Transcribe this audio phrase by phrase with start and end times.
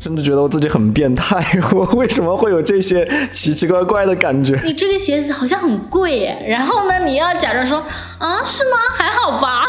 [0.00, 4.58] 甚至觉得我自己很变态， 我为什么会有这些奇奇怪怪的感觉？
[4.64, 7.76] 你这个鞋子好像很贵耶，然后呢，你要假装说
[8.18, 8.70] 啊，是吗？
[8.96, 9.62] 还好吧。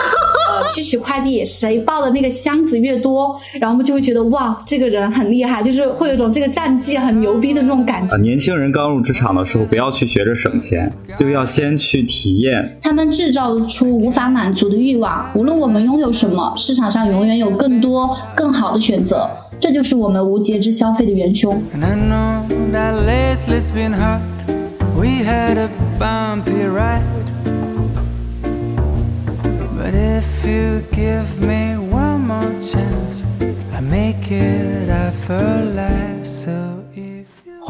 [0.49, 8.15] 呃，去取快递，谁抱的那个箱子越多，然后我们就会觉得哇，这个人很厉害，就是会有一种这个战绩很牛逼的这种感觉。
[8.17, 10.89] 年轻人刚入职场的时候，不要去学着省钱，
[11.19, 12.77] 就要先去体验。
[12.81, 19.29] 他们制造出无法满足的欲望，无论我们拥有什么，市场上永远有更多更好的选择。
[19.61, 21.61] 这就是我们无节制消费的元凶。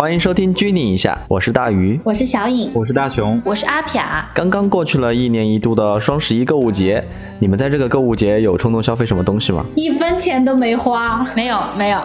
[0.01, 4.01] 欢迎收听拘泥一下，我是大鱼，我是小颖，我是大熊，我是阿撇。
[4.33, 7.05] 刚刚过去了一年一度的双十一购物节，
[7.37, 9.63] 你们在这个购物节有冲动消费什么东西吗？
[9.75, 12.01] 一分钱都没花，没有没有，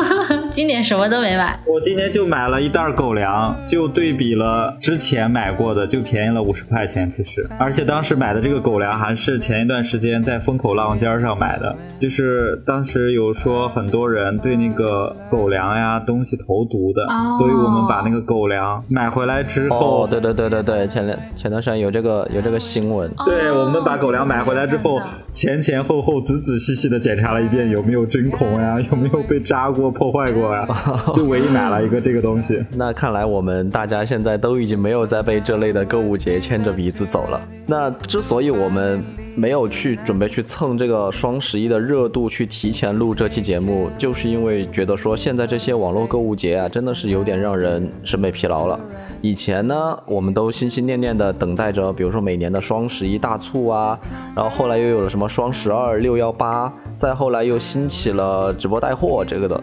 [0.50, 1.60] 今年什么都没买。
[1.66, 7.10] 我今年就买了一袋狗粮，就对比了之前买过的，就便宜了五十块钱。
[7.10, 17.33] 其实，而且当时买的这个狗粮还是前一段时间在风口浪尖上买的，就是当时有说很多人对那个狗粮呀东西投毒的。
[17.38, 23.10] 所以我们把那个狗粮买回来之后，对对对对对，前两前段时间有这个有这个新闻。
[23.24, 25.00] 对，我们把狗粮买回来之后，
[25.32, 30.66] 前前后后仔仔细细的检查了一遍，有没有针孔呀，有没有被扎过、破坏过呀？
[31.14, 32.62] 就唯一买了一个这个东西。
[32.76, 37.40] 那看来我们大家现在都已经没有再被这类的购物节牵着鼻子走了。
[37.66, 39.02] 那之所以我们
[39.36, 48.78] 没有去准备去蹭这个双十一的热度，去提前录这期节目，就是因为觉得说现在这些网络购物节啊，真的是有点让人审美疲劳了。
[49.20, 53.98] 以前呢，我们都心心念念的等待着，比如说每年的双十一大促啊，
[54.36, 59.60] 然后后来又有了什么双十二、六幺八，再后来又兴起了直播带货这个的，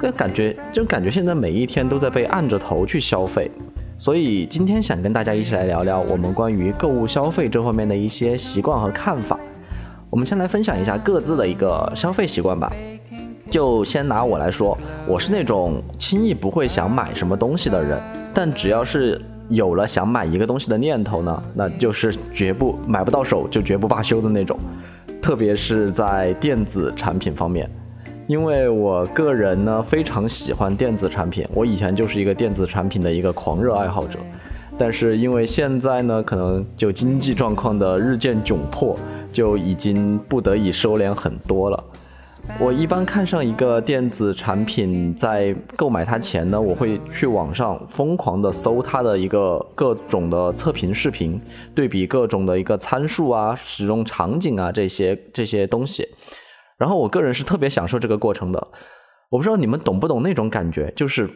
[0.00, 3.50] 个感觉就感觉现在每一天都在被按着头去消费。
[4.04, 9.40] 所以今天想跟大家一起来聊聊我们关于购物消费这方面的一些习惯和看法。
[10.10, 12.70] 我们先来分享一下各自的一个消费习惯吧。
[13.50, 14.76] 就先拿我来说，
[15.08, 17.98] 我是那种轻易不会想买什么东西的人，
[18.34, 24.60] 但只要是有了想买一个东西的念头呢，那就是绝不买不到手就绝不罢休的那种。
[25.22, 27.70] 特别是在电子产品方面。
[28.26, 34.18] 因为我个人呢非常喜欢电子产品，我以前就是一个电子产品的一个狂热爱好者，
[34.78, 38.96] 但是因为现在呢可能就经济状况的日渐窘迫，
[39.30, 41.84] 就已经不得已收敛很多了。
[42.58, 51.40] 我一般看上一个电子产品，在购买它前呢，我会去网上疯狂的搜它的一个各种的测评视频，
[51.74, 56.06] 对比各种的一个参数啊、使用场景啊这些这些东西。
[56.84, 58.68] 然后我个人是特别享受这个过程的，
[59.30, 61.30] 我不知道你们懂不懂那种感觉，就是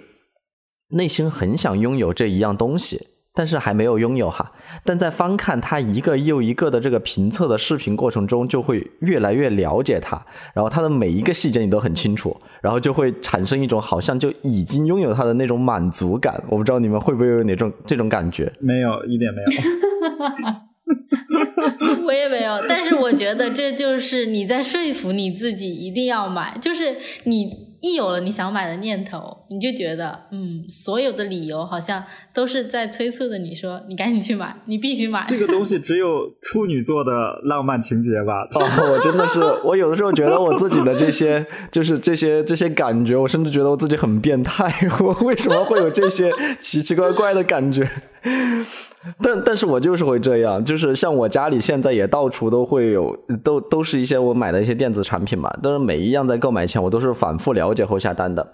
[0.91, 3.01] 内心很想拥有这一样东西，
[3.33, 4.53] 但是还没有拥有哈。
[4.85, 10.23] 但在翻看他一个又一个的这个评测的视频过程中，就会越来越了解他，
[10.53, 16.39] 然后他的每一个细节你都很清楚，然后就会产生一种好像就已经拥有他的那种满足感。
[16.51, 18.53] 我不知道你们会不会有哪种这种感觉？
[18.61, 20.53] 没有，一点没有。
[22.05, 35.25] 我也没有，但是我觉得这就是你在说服你自己一定要买，就是你一有了你想买的念头，你就觉得嗯，所有的理由好像都是在催促着你说你赶紧去买，你必须买。
[35.29, 37.11] 这个东西只有处女座的
[37.45, 38.43] 浪漫情节吧？
[38.59, 47.89] 哦，我真的是，我有的时候觉得我自己的这些就是这些这些感觉，我甚至觉得我自己很变态，我为什么会有这些奇奇怪怪的感觉？
[49.23, 55.51] 但但是我就是会这样，就是像我家里现在也到处都会有，都都是一些我买的一些电子产品嘛。
[55.63, 58.47] 但是每一样在购买前，我都是反复了解后下单的。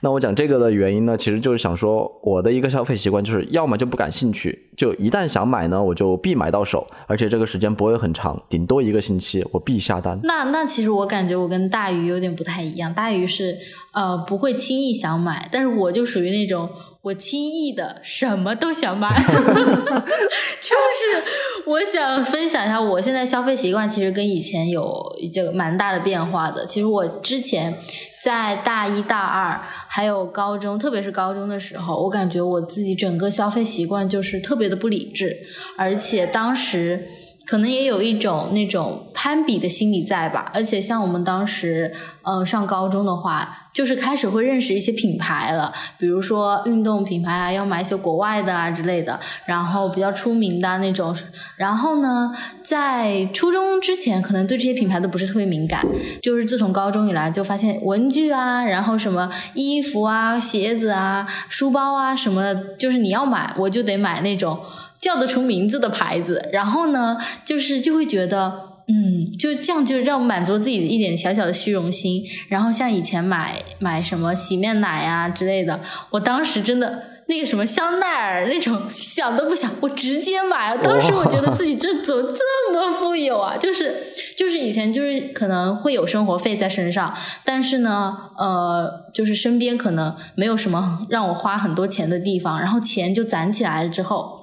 [0.00, 10.18] 那我讲这个的原因呢，其实就是想说，我的一个消费习惯就是，要么就不感兴趣，就一旦想买呢，我就必买到手，而且这个时间不会很长，顶多一个星期，我必下单。
[10.22, 13.56] 那那其实我感觉我跟大鱼有点不太一样，大鱼是
[13.92, 16.68] 呃不会轻易想买，但是我就属于那种。
[17.02, 21.24] 我轻易的什么都想买， 就是
[21.66, 25.02] 我想分享一下我现在消费习惯，其实跟以前有
[25.32, 26.66] 这个蛮大的变化的。
[26.66, 27.74] 其实我之前
[28.22, 29.58] 在大一大二
[29.88, 35.38] 还有高中，特别是高中的时候，我感觉我自己整个消费习惯就是特别的不理智，
[35.76, 37.08] 而且当时。
[37.50, 41.92] 可能也有一种那种攀比的心理在吧，而且像我们当时，
[42.22, 51.12] 呃，上高中的话，就是开始会认识一些品牌了，比如说运动品牌啊，要买一些国外的啊之类的，然后比较出名的那种。
[51.56, 52.32] 然后呢，
[52.62, 55.84] 在初中之前，可能对这些品牌都不是特别敏感，
[56.22, 64.56] 就是自从高中以来，就发现文具啊，然后什么衣服啊、鞋子啊、书包啊什么的，就是你要买，我就得买那种。
[65.00, 68.52] 叫得出名字的牌子，然后呢，就是就会觉得，
[68.86, 72.22] 嗯，就这样就让我满足自己的一点小小的虚荣心。
[72.48, 75.80] 然后像以前买买什么洗面奶啊之类的，
[76.10, 80.82] 我当时真的那个什么香奈儿那种想都不想，我直接买了。
[80.82, 83.56] 当时我觉得自己这怎么这么富有啊？
[83.56, 83.94] 就是
[84.36, 94.39] 就是以前就是可能会有生活费在身上，但是呢，呃，就是身边可能没有什么让我花很多钱的地方，然后钱就攒起来了之后。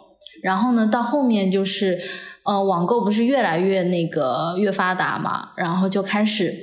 [0.47, 1.99] 然后呢，到后面就是，
[2.43, 6.53] 呃，网购不是越来越那个越发达嘛，然后就开始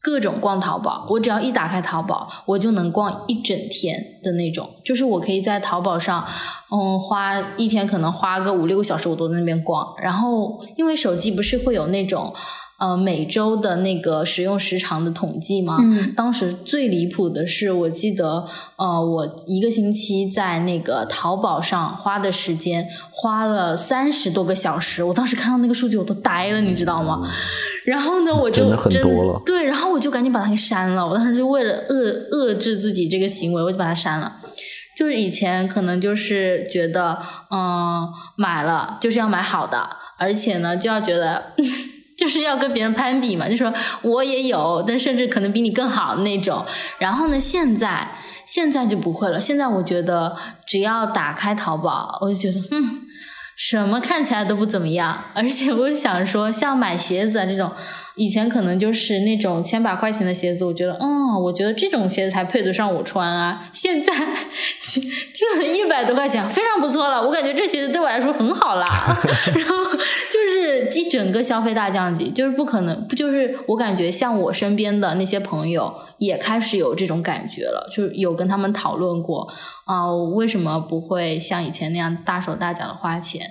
[0.00, 1.04] 各种逛淘宝。
[1.10, 6.24] 我只要一打开淘宝，我就能逛一整天的那种，就是我可以在淘宝上，
[6.70, 9.84] 嗯，花一天可能花个五六个小时，我都在那边逛。
[10.00, 12.32] 然后因为手机不是会有那种。
[12.78, 15.78] 呃，每周的那个使用时长的统计吗？
[15.80, 18.46] 嗯，当时最离谱的是，我记得，
[18.76, 25.02] 呃，我一个星期在那个淘宝上花的时间花了三十多个小时。
[25.02, 27.28] 我当时看到那个数据，我都呆了，你知道吗？
[27.84, 29.42] 然后呢，我就真的很多了。
[29.44, 31.04] 对，然后我就赶紧把它给删了。
[31.04, 34.36] 我当时就为了遏遏制自己这个行为，我就把它删了。
[34.96, 37.18] 就是以前可能就是觉得，
[37.50, 41.54] 嗯，买了就是要买好的，而且呢，就要觉得。
[42.18, 43.72] 就是要跟别人攀比嘛，就说
[44.02, 46.66] 我也有，但甚至可能比你更好的那种。
[46.98, 48.08] 然后呢，现在
[48.44, 49.40] 现在就不会了。
[49.40, 50.36] 现在我觉得
[50.66, 53.02] 只要打开淘宝，我就觉得嗯，
[53.58, 55.24] 什么看起来都不怎么样。
[55.34, 57.70] 而且我想说，像买鞋子啊这种。
[58.14, 63.70] 以前可能就是那种千把块钱的鞋子，我觉得，嗯，我觉得这种鞋子才配得上我穿啊。
[63.72, 67.22] 现在就一百多块钱，非常不错了。
[67.24, 68.86] 我感觉这鞋子对我来说很好啦。
[69.54, 79.50] 然后就是一整个消费大降级，就是不可能，不就是我感觉像我身边的那些朋友也开始有这种感觉了，就是有跟他们讨论过
[79.86, 83.42] 啊，为什么不会像以前那样大手大脚的花钱？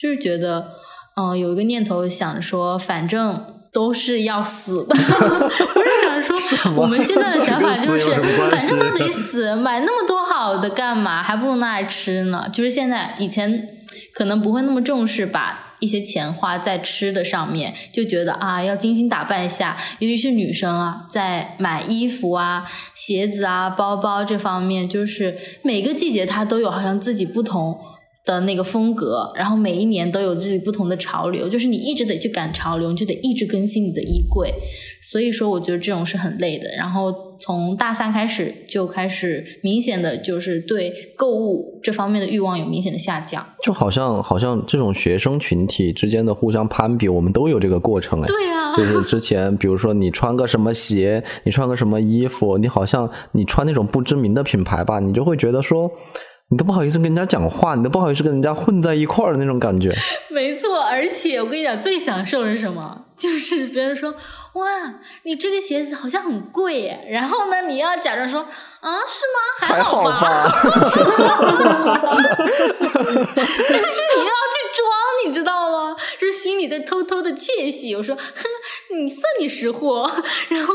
[0.00, 0.68] 就是觉得，
[1.16, 3.46] 嗯，有一个念头想着说，反正。
[3.74, 8.14] 都是要死的， 我是想说，我们现在的想法就是，
[8.48, 11.20] 反正都得死，买那么多好的干嘛？
[11.20, 12.48] 还不如拿来吃呢。
[12.52, 13.76] 就是现在，以前
[14.14, 27.78] 可能不会那么重视，把一些钱花在吃的上面，就觉得啊，要精心打扮一下，尤其是女生啊，在买衣服啊、鞋子啊、包包这方面，就是每个季节它都有好像自己不同。
[28.24, 34.52] 的那个风格，然后每一年都有自己不同的潮流，就是你一直得去赶潮流，你就得一直更新你的衣柜。
[35.02, 36.64] 所以说，我觉得这种是很累的。
[36.78, 43.46] 然后从大三开始就开始明显的就是对购物这方面的欲望有明显的下降。
[43.62, 48.26] 就好像好像这种学生群体之间的互相攀比，我们都有这个过程哎。
[48.26, 55.90] 对呀，就是之前比如说你穿个什么鞋，你穿个什么衣服，你好像你穿那种不知名的品牌吧，你就会觉得说。
[56.54, 59.92] 你都不好意思跟人家讲话，你都不好意思跟人家混在一块儿的那种感觉。
[60.30, 63.06] 没错，而且我跟你讲，最享受是什么？
[63.16, 64.12] 就是别人说
[64.54, 69.66] 哇，你这个鞋子好像很贵耶，然后呢，你要假装说啊，是吗？
[69.66, 70.48] 还好吧。
[70.48, 70.62] 就
[73.02, 74.86] 是你要去装，
[75.26, 75.96] 你知道吗？
[76.20, 77.96] 就是心里在偷偷的窃喜。
[77.96, 78.22] 我说，哼，
[79.04, 80.08] 你算你识货。
[80.50, 80.72] 然后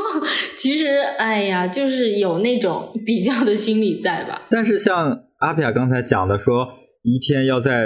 [0.57, 0.87] 其实，
[1.17, 4.41] 哎呀，就是有那种比较的心理在吧？
[4.49, 5.23] 但是像。
[5.39, 6.67] 阿皮亚刚才讲的说，
[7.01, 7.85] 一天要在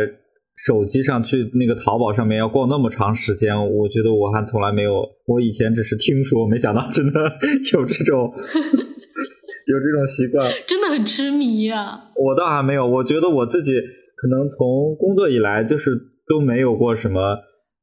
[0.66, 7.14] 手机上去那个淘宝上面要逛那么长时间，我觉得我还从来没有，我以前只是听说，没想到真的
[7.74, 12.10] 有这种 有这种习惯，真的很痴迷呀。
[12.16, 13.74] 我倒还没有，我觉得我自己
[14.16, 15.92] 可能从工作以来就是
[16.28, 17.38] 都没有过什么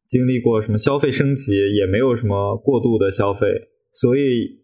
[0.09, 3.47] 经历过什么消费升级，也没有什么过度的消费，
[3.93, 4.60] 所以。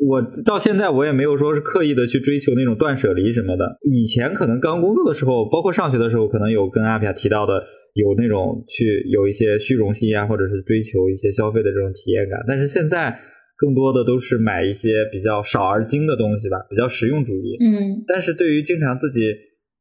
[0.00, 3.76] 我到现在我也没有说是刻意的去追求那种断舍离什么的。
[3.82, 7.52] 以前可能刚工作的时候，包括上学的时候，可能有跟阿皮亚提到的，
[7.92, 12.40] 有那种去有一些虚荣心啊，或者是追求一些消费的这种体验感。
[12.48, 13.14] 但是现在
[13.58, 17.58] 更多的都是买一些比较少而精的东西吧，比较实用主义。
[17.60, 18.02] 嗯。
[18.08, 19.20] 但是对于经常自己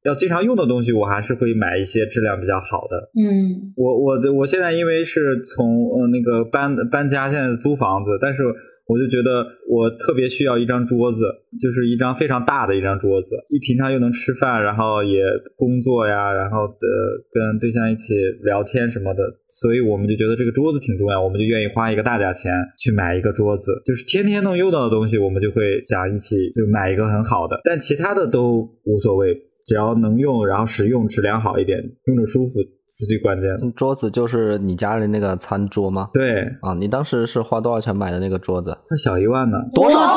[0.03, 3.09] 要经常用的东西，我还是会买一些质量比较好的。
[3.15, 3.71] 嗯。
[3.77, 8.43] 我我的我现在因为是从呃那个搬搬家，现在租房子，但是。
[8.89, 11.21] 我就觉得我特别需要一张桌子，
[11.61, 15.21] 就是一张非常大的一张桌子，一平常又能吃饭，然后也
[15.55, 16.87] 工作呀，然后的
[17.31, 29.35] 跟对象一起聊天什么的，所以我们就觉得这个桌子挺重要，我们就愿意花一个大价钱去买一个桌子，就是天天能用到的东西，我们就会想一起就买一个很好的，但其他的都无所谓，
[29.67, 32.59] 只要能用，然后使用质量好一点，用着舒服。
[32.99, 33.71] 是最关键的。
[33.75, 36.09] 桌子就是你家里那个餐桌吗？
[36.13, 38.77] 对啊，你当时是花多少钱买的那个桌子？
[38.87, 39.57] 快小一万呢。
[39.73, 40.11] 多少？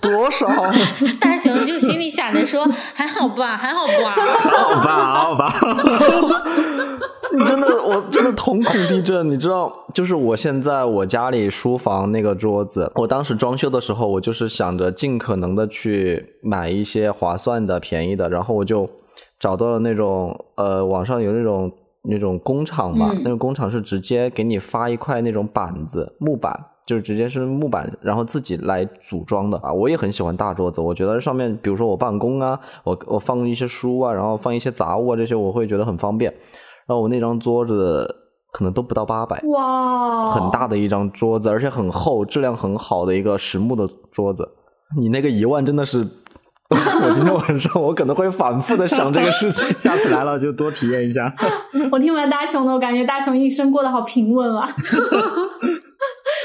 [0.00, 0.46] 多少？
[1.20, 2.64] 大熊就心里想着说
[2.94, 4.14] ：“还好吧，还好吧，
[4.74, 6.44] 好吧，好吧。
[7.36, 9.28] 你真的，我真的瞳孔地震。
[9.30, 18.88] 你知道，就是我现在我家里书房那个桌子，我当时装修的时候，我就是想着尽可能的去买一些划算的、便宜的，然后我就。
[19.38, 21.70] 找到了那种呃，网上有那种
[22.02, 29.72] 那种工厂嘛，那种工厂是直接给你发一块那种板子木板，就是直接是木板，然后自己来组装的啊。
[29.72, 36.32] 我也很喜欢大桌子，我觉得上面比如说我办公啊，我我放一些书啊，然后放一些杂物啊这些，我会觉得很方便。
[36.86, 38.12] 然后我那张桌子
[38.52, 44.48] 可能都不到八百，哇，很大的一张桌子，而且很厚，质量很好的一个实木的桌子。
[44.98, 46.04] 你那个一万真的是。
[47.02, 51.34] 我今天晚上我可能会反复的想这个事情， 下次来了就多体验一下。
[51.90, 54.68] 我听完大熊的，我感觉大熊一生过得好平稳啊。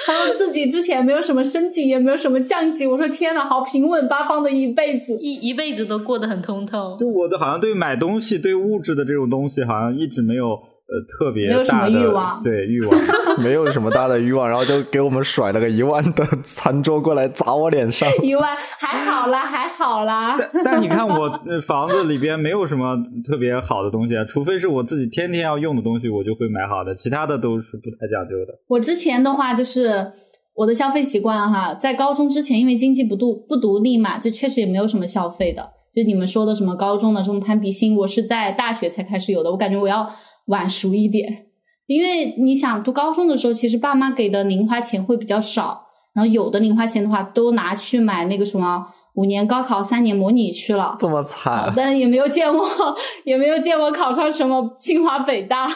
[0.05, 2.87] 他说自己之前没有什么升级，也没有什么降级。
[2.87, 6.95] 我说天哪，好平稳八方的一辈子，一一辈子都过得很通透。
[6.97, 10.57] 就我的好像对买东西、对物质的这种东西，好像一直没有。
[10.93, 12.99] 呃，特别没有什么欲望，对欲望
[13.43, 18.07] 没有什么大的欲望，然后就给我们甩了个一万的餐桌过来砸我脸上。
[18.21, 20.35] 一万还好啦，还好啦。
[20.37, 21.31] 但但你看我
[21.65, 22.95] 房子里边没有什么
[23.27, 28.53] 特别好的东西啊，除非是我自己天天要用的东西，我就会买好的，其他的都是不太讲究的。
[28.67, 30.11] 我之前的话就是
[30.53, 35.71] 我的消费习惯哈，在高中之前，因为经济不独不独立嘛，就确实也没有什么消费的。
[35.95, 39.49] 就你们说的什么高中的这种攀比心，我是在大学才开始有的。
[39.49, 40.07] 我感觉我要。
[40.45, 41.47] 晚熟一点，
[41.85, 48.85] 因为你想读高中的时候，其实爸妈给的零花钱会比较少，然后有的零花钱的话都拿去买那个什么
[49.15, 52.65] 五年高考、三年模拟去了，这么惨，但也没有见我，
[53.25, 55.67] 也没有见我考上什么清华北大。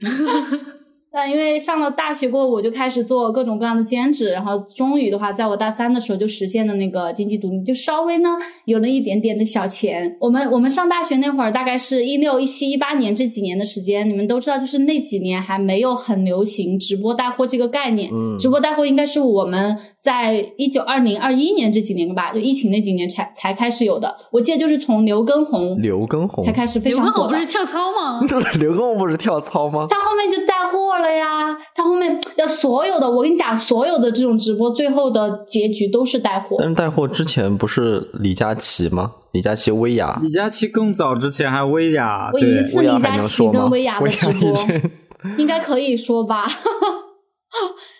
[1.10, 8.30] 但因为上了大学过后，我就开始做各种各样的兼职，然后终于的话，在我大三的时候就实现了那个经济独立，就稍微呢
[8.66, 10.16] 有了一点点的小钱。
[10.20, 18.10] 我们我们上大学那会儿，大概是一六、一七、一八年这几年的时间，你们都知道，就是那几年还没有很流行直播带货这个概念。
[18.12, 19.76] 嗯，直播带货应该是我们
[20.08, 24.16] 在一九、二零、二一年这几年吧，就疫情那几年才才开始有的。
[24.30, 27.38] 我记得就是从刘畊宏，刘畊宏才开始非常火的。
[27.38, 28.20] 刘畊宏不是跳操吗？
[28.58, 29.86] 刘畊宏不是跳操吗？
[29.90, 30.78] 他后面就带货。
[30.98, 36.56] 了呀，他后面要所有的，我跟你讲，所有的这种直播最后的结局都是带货。
[36.58, 39.12] 但是带货之前不是李佳琦吗？
[39.30, 40.18] 李佳琦、薇娅。
[40.20, 42.30] 李佳琦更早之前还薇娅。
[42.32, 44.52] 我一次李佳琦跟薇娅的直播，
[45.38, 46.46] 应该可以说吧。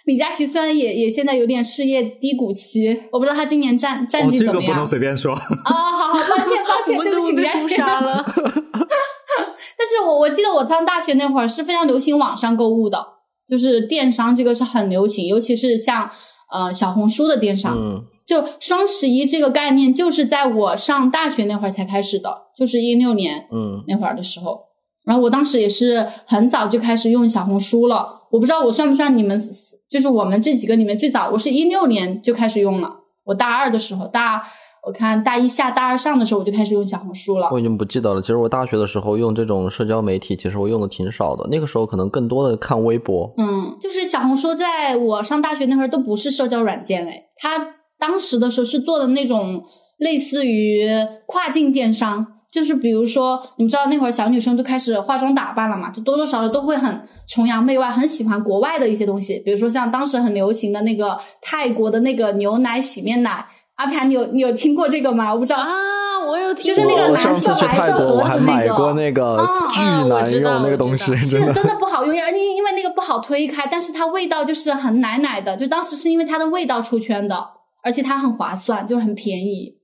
[0.09, 4.61] 李佳琦虽然也也现在有点事业低谷期，我不知道他今年战战绩怎么样。
[4.63, 5.35] 这个不能随便说。
[5.35, 7.77] 啊，好好，抱歉抱歉， 对不起李佳琦。
[9.77, 13.05] 但是我我记得我上大学那会儿是非常流行网上购物的，
[13.47, 16.11] 就是电商这个是很流行，尤其是像
[16.51, 17.77] 呃小红书的电商。
[17.77, 18.03] 嗯。
[18.27, 24.68] 就双十一这个概念，就是在我上大学那会儿才开始的，就是一六年嗯那会儿的时候。
[25.09, 29.41] 然后我当时也是很早就开始用小红书了，我不知道我算不算你们，
[29.89, 34.43] 就是我们这几个里面最早，我是一六年就开始用了，我大二的时候大。
[34.87, 37.49] 我看大一下大二上的时候，我就开始用小红书了。
[37.51, 38.23] 我已经不记得了。
[38.23, 41.47] 其实我大学的时候用这种社交媒体，其实我用的挺少的。
[41.51, 43.35] 那个时候可能更多的看微博。
[43.37, 49.65] 嗯，就是小红书，在我上大学那会儿都不是社交软件哎，它当时的时候是做的那种
[49.99, 50.89] 类似于
[51.27, 63.47] 跨境电商，就是比如说，你们知道那会儿小女生都开始化妆打扮了嘛，就多多少少都会很崇洋媚外，很喜欢国外的一些东西，比如说像当时很流行的那个泰国的那个牛奶洗面奶。
[63.75, 65.33] 阿盘，你有你有听过这个吗？
[65.33, 65.69] 我不知道啊，
[66.27, 69.39] 我有听过，就是那个蓝色白色我还买过那个
[69.73, 77.37] 巨难用那个东西， 是真的不好用，因因为那个不好推开，但是它味道就是很奶奶的，就当时是因为它的味道出圈的，
[77.85, 79.77] 而且它很划算，就是很便宜。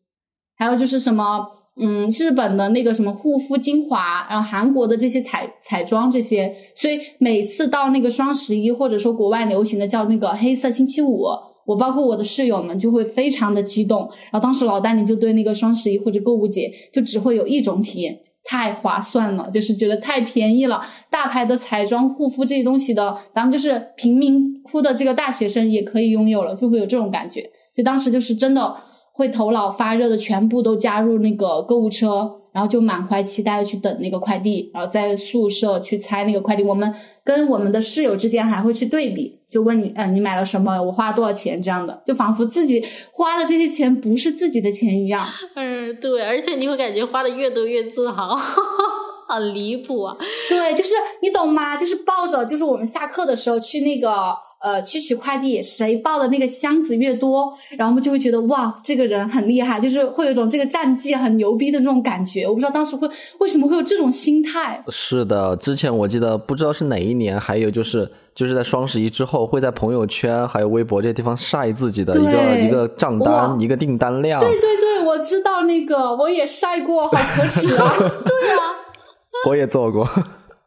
[0.56, 11.25] 还有就是什么，嗯，日本的那个什么护肤精华，然后韩国的这些彩彩妆这些，所以每次到那个双十一，或者说国外流行的叫那个黑色星期五。
[11.66, 14.00] 我包括我的室友们就会非常的激动，
[14.31, 20.81] 然后当时老丹尼就对那个双十一或者购物节就只会有一种体验，太划算了，就是觉得太便宜了。
[21.11, 27.40] 大牌的彩妆、护肤这些东西的，咱们就是贫民窟的这个大学生也可以拥有了，就会有这种感觉。
[27.75, 28.76] 所以当时就是真的
[29.14, 32.40] 会头脑发热的，全部都加入那个购物车。
[32.54, 36.62] 然后就满怀期待的去等那个快递，然后在宿舍去拆那个快递。
[36.62, 36.94] 我们
[37.25, 40.80] 跟我们的室友之间还会去对比，就问你，嗯，你买了什么？
[40.80, 41.61] 我花了多少钱？
[41.61, 42.80] 这样的，就仿佛自己
[43.11, 45.26] 花的这些钱不是自己的钱一样。
[45.56, 48.37] 嗯，对，而且你会感觉花的越多越自豪，
[49.26, 50.16] 好离谱啊！
[50.49, 51.76] 对，就是你懂吗？
[51.76, 54.33] 就是抱着，就是我们下课的时候去那个。
[54.64, 62.47] 呃，去取快递，谁抱的那个箱子越多，然后我们就会觉得哇，这个人很厉害，就是会有一种这个战绩很牛逼的这种感觉。
[62.49, 63.06] 我不知道当时会
[63.40, 64.83] 为什么会有这种心态。
[64.88, 74.40] 是的，之前我记得不知道是哪一年，还有就是就是在双十一之后，会在朋友圈还有微博这些地方晒自己的一个一个账单、一个订单量。
[74.40, 77.92] 对对对，我知道那个，我也晒过，好可耻啊！
[78.00, 78.73] 对啊，
[79.47, 80.09] 我也做过，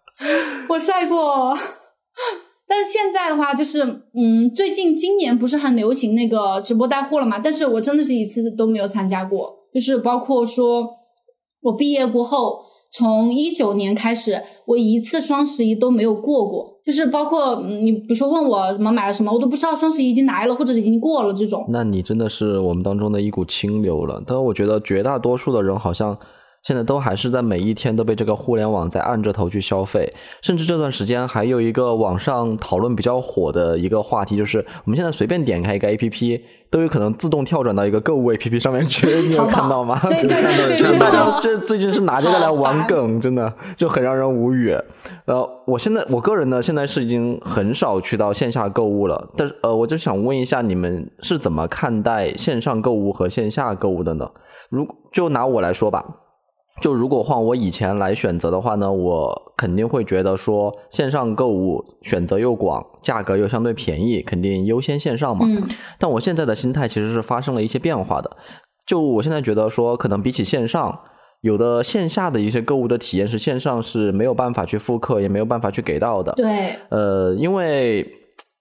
[0.70, 1.58] 我晒过。
[2.67, 3.81] 但是现在的话，就是
[4.13, 7.39] 嗯，最近今年不是很流行那个直播带货了嘛？
[7.39, 10.89] 但是我真的是一次都没有参加过，就是包括说，
[11.62, 12.59] 我毕业过后，
[12.93, 21.65] 从一九年开始，我一次双十一都没有过过，就是包括你比如说问我什么买了什么，我都不知道双十一已经来了或者已经过了这种。
[21.69, 24.21] 那你真的是我们当中的一股清流了。
[24.27, 26.17] 但我觉得绝大多数的人好像。
[26.67, 39.97] 现在都还是在每一天都被这个互联网在按着头去消费，甚至这段时间还有一个网上讨论比较火的一个话题，就是我们现在随便点开一个 A P P，都有可能自动跳转到一个购物 A P P 上面去，你有看到吗？
[40.09, 44.77] 对对对对，大家这最近是拿这个来玩梗，真的就很让人无语。
[45.24, 54.29] 呃，我现在我个人呢，现在是已经很少去到线下购物了，但是呃，我就想问一下，你们是怎么看待线上购物和线下购物的呢？
[54.67, 56.03] 如就拿我来说吧。
[56.81, 65.46] 就如果换我以前来选择的话呢，我肯定会觉得说线上购物选择又广，价格又相对便宜，肯定优先线上嘛。
[65.48, 65.63] 嗯。
[65.98, 68.29] 但我现在的心态其实是发生了一些变化的。
[68.86, 71.00] 就我现在觉得说，可能比起线上，
[71.41, 76.31] 有的线下的一些购物的体验是线上是没有办法去复刻，也没有办法去给到的。
[76.34, 76.75] 对。
[76.89, 78.07] 呃，因为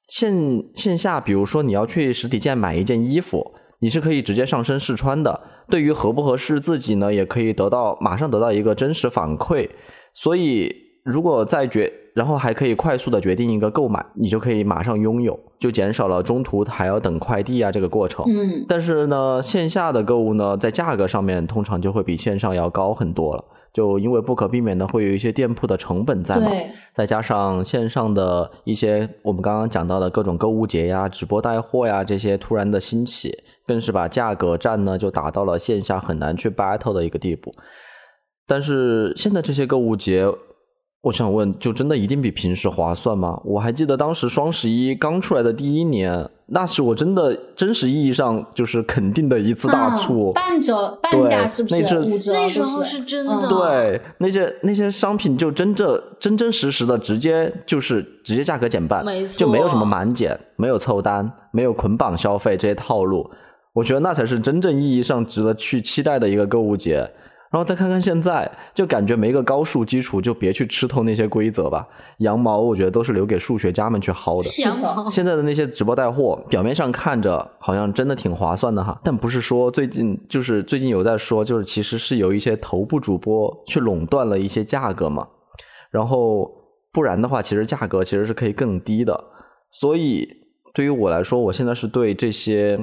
[0.09, 0.35] 线
[0.75, 3.53] 线下，比如说你要去实体店买一件衣服。
[3.79, 9.69] 你是可以直接上身试穿的，对于合不合适自己呢，也可以得到马上得到一个真实反馈。
[10.15, 18.25] 所以，如果在决，然后还可以快速的决定一个购买，你就可以马上拥有，就减少了中途还要等快递啊这个过程。
[18.27, 18.65] 嗯。
[18.67, 23.45] 但是呢，线下的购物呢，在价格上面通常就会比线上要高很多了。
[23.73, 26.51] 就因为不可避免的会有一些店铺的成本在嘛，
[26.95, 33.37] 再加上线上的一些我们刚刚讲到的各种购物节呀、直播带货呀这些突然的兴起，
[33.67, 37.53] 更是把价格战呢就打到了线下很难去 battle 的一个地步。
[38.47, 40.27] 但是现在这些购物节。
[41.03, 43.41] 我想问，就真的一定比平时划算吗？
[43.45, 51.81] 我还记得当时双十一刚出来的第一年，那是我真的真实意义上就是肯定的一次大促，半折半价是不是？
[52.33, 53.47] 那时候是真的。
[53.47, 63.31] 对，那些那些商品就真正真真实实的直接就是直接价格减半，就没有什么满减，没有凑单，没有捆绑消费这些套路。
[63.77, 67.11] 我觉得那才是真正意义上值得去期待的一个购物节。
[67.49, 71.87] 然后再看看现在，就感觉没个高数基础，就别去吃透那些规则吧。
[72.19, 74.63] 羊毛，我觉得都是留给数学家们去薅的。
[74.63, 75.09] 羊毛。
[75.11, 85.29] 现在的那些直播带货，表面上看着好像真的挺划算的哈，但不是说最近就是最近有在说，就是其实是有一些头部主播去垄断了一些价格嘛。
[85.91, 86.51] 然后
[86.93, 89.25] 不然的话，其实价格其实是可以更低的。
[89.71, 90.29] 所以
[90.75, 92.79] 对于我来说，我现在是对这些，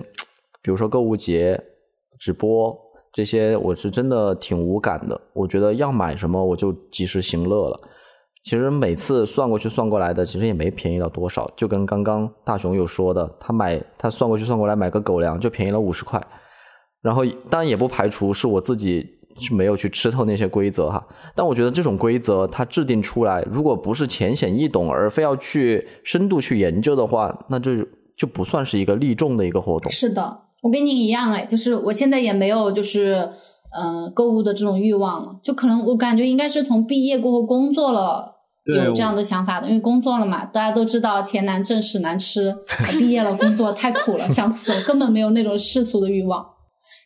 [0.63, 1.61] 比如说购物节
[2.17, 2.75] 直播。
[3.15, 7.79] 这些我是真的挺无感的，我觉得要买什么我就及时行乐了。
[8.43, 11.47] 其实每次算过去算过来的，其实也没便宜到多少。
[11.55, 16.19] 就跟刚刚大雄有说的，他买他算过去算过来买个狗粮就便宜了五十块。
[17.03, 21.07] 然后当然也不排除是我自己是没有去吃透那些规则哈。
[21.35, 29.91] 但我觉得这种规则它制定出来，如果不是浅显易懂，而非要去深度去研究的话，那这就不算是一个利众的一个活动。
[29.91, 30.39] 是的。
[30.63, 33.29] 我跟你一样哎，就是我现在也没有就是，
[33.77, 35.35] 嗯，购物的这种欲望了。
[35.43, 39.67] 就可能我感觉应该是从毕业过后工作了，有这样的想法的。
[39.67, 42.55] 因为工作了嘛，大家都知道钱难挣，屎难吃。
[42.97, 46.41] 毕业了，工作太苦了，想死了，根本没有那种世俗的欲望。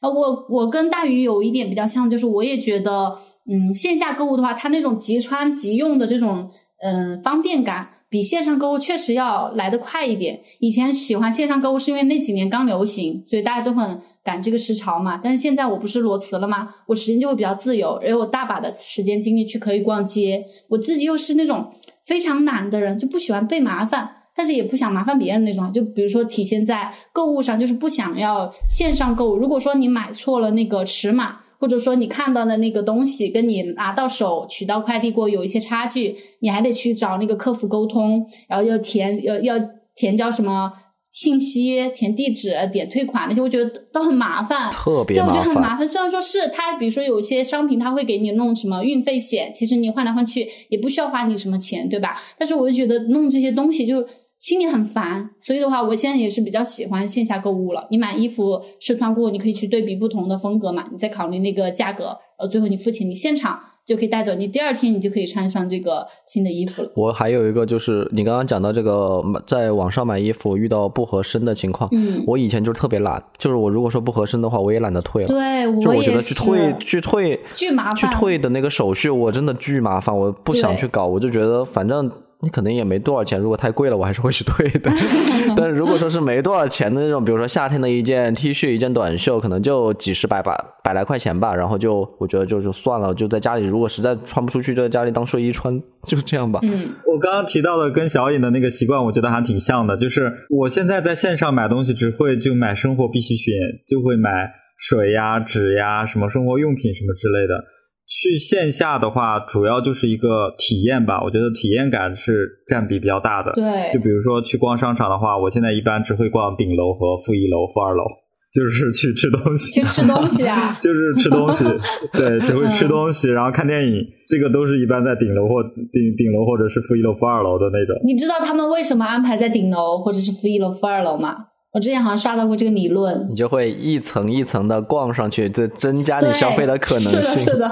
[0.02, 3.18] 啊，我我跟大鱼有一点比较像，就是我也觉得，
[3.50, 6.52] 嗯，线下购物的话，它那种即穿即用的这种，
[6.84, 7.90] 嗯，方便感。
[8.10, 10.42] 比线上购物确实要来得快一点。
[10.60, 15.20] 以前喜欢线上购物是因为那几年刚流行，所以大家都很赶这个时潮嘛。
[15.22, 16.70] 但是现在我不是裸辞了吗？
[16.88, 20.46] 我时间就会比较自由，也有大把的时间精力去可以逛街。
[20.70, 24.10] 我自己又是那种非常懒的人，就不喜欢被麻烦。
[24.34, 29.36] 但是也不想麻烦别人那种，就比如说体现在购物上，就是不想要线上购物。
[29.36, 39.56] 如果说你买错了那个尺码，或者说你看到的那个东西跟你拿到手取到快递过有一些差距，你还得去找那个客服沟通，然后要填要要
[39.96, 40.72] 填交什么
[41.12, 45.34] 信息、填地址、点退款那些，我觉得都很麻烦，特别麻烦。
[45.34, 45.88] 对，我觉得很麻烦。
[45.88, 52.16] 虽然说是他，比如说有些商品他会给你弄什么运费险，其实你换来换去也不需要花你什么钱，对吧？
[52.38, 54.08] 但是我就觉得弄这些东西就。
[54.40, 57.88] 心里很烦，所以的话，我现在也是比较喜欢线下购物了。
[57.90, 66.92] 你买衣服试穿过，你可以去对比不同的风格嘛，你再考虑那个价格，呃，最后你付钱，你现场就可以带走，你第二天你就可以穿上这个新的衣服了。
[66.96, 75.28] 我还有一个就是你刚刚讲到这个在网上买衣服遇到不合身的情况，嗯，我以前就是特别懒，就是我如果说不合身的话，我也懒得退了。
[75.28, 82.12] 对，就我觉得去退去退巨麻烦，去退的那个手续我真的巨麻烦，我不想去搞，我就觉得反正。
[82.40, 84.92] 你可能也没多少钱，如果太贵了，我还是会去退的。
[85.58, 96.60] 但是如果说是没多少钱的那种，比如说夏天的一件 T 恤、一件短袖，可能就几十百把百来块钱吧，然后就我觉得就就算了，就在家里，如果实在穿不出去，就在家里当睡衣穿，就这样吧。
[96.62, 103.46] 嗯，我刚刚提到的跟小颖的那个习惯，我觉得还挺像的，就是我现在在线上买东西，只会就买生活必需品，
[103.88, 104.30] 就会买
[104.78, 107.64] 水呀、纸呀、什么生活用品什么之类的。
[108.08, 111.22] 去线下的话，主要就是一个体验吧。
[111.22, 113.52] 我觉得体验感是占比比较大的。
[113.52, 118.06] 对，就比如说去逛商场的话，我现在一般只会逛顶楼和负一楼、负二楼，
[118.54, 119.82] 就是去吃东西。
[119.82, 120.74] 去吃东西啊？
[120.82, 121.66] 就是吃东西，
[122.16, 127.94] 对，只会吃东西，然后看电影，这个都是一般在顶楼或顶顶楼或者是负一楼、负二楼的那种。
[128.06, 131.36] 你知道他们为什么安排在顶楼或者是负一楼、负二楼吗？
[131.74, 133.28] 我之前好像刷到过这个理论。
[133.30, 137.44] 你就会一层一层的逛上去，这增加你消费的可能性。
[137.44, 137.70] 是的。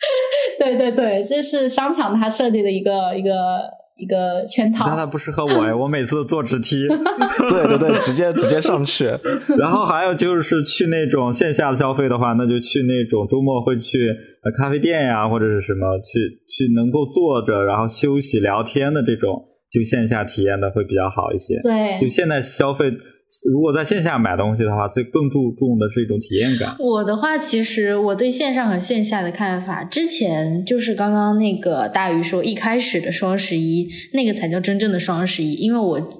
[0.58, 3.30] 对对对，这是商场它设计的一个一个
[3.96, 4.84] 一个圈套。
[4.86, 6.86] 但它不适合我哎，我每次都坐直梯。
[7.50, 9.06] 对对对，直接直接上去。
[9.58, 21.60] 然后还有就是去那种线下的消费的话，那就去那种周末会去呃咖啡店呀，或者是什么去去能够坐着然后休息聊天的这种，就线下体验的会比较好一些。
[21.62, 22.90] 对，就现在消费。
[23.50, 26.76] 如果在线下买东西的话，最更注重的是一种体验感。
[26.78, 36.10] 我的话，其实我对线上和线下的看法，之前就是刚刚那个大鱼说，一开始的双十一那个才叫真正的双十一，因为我。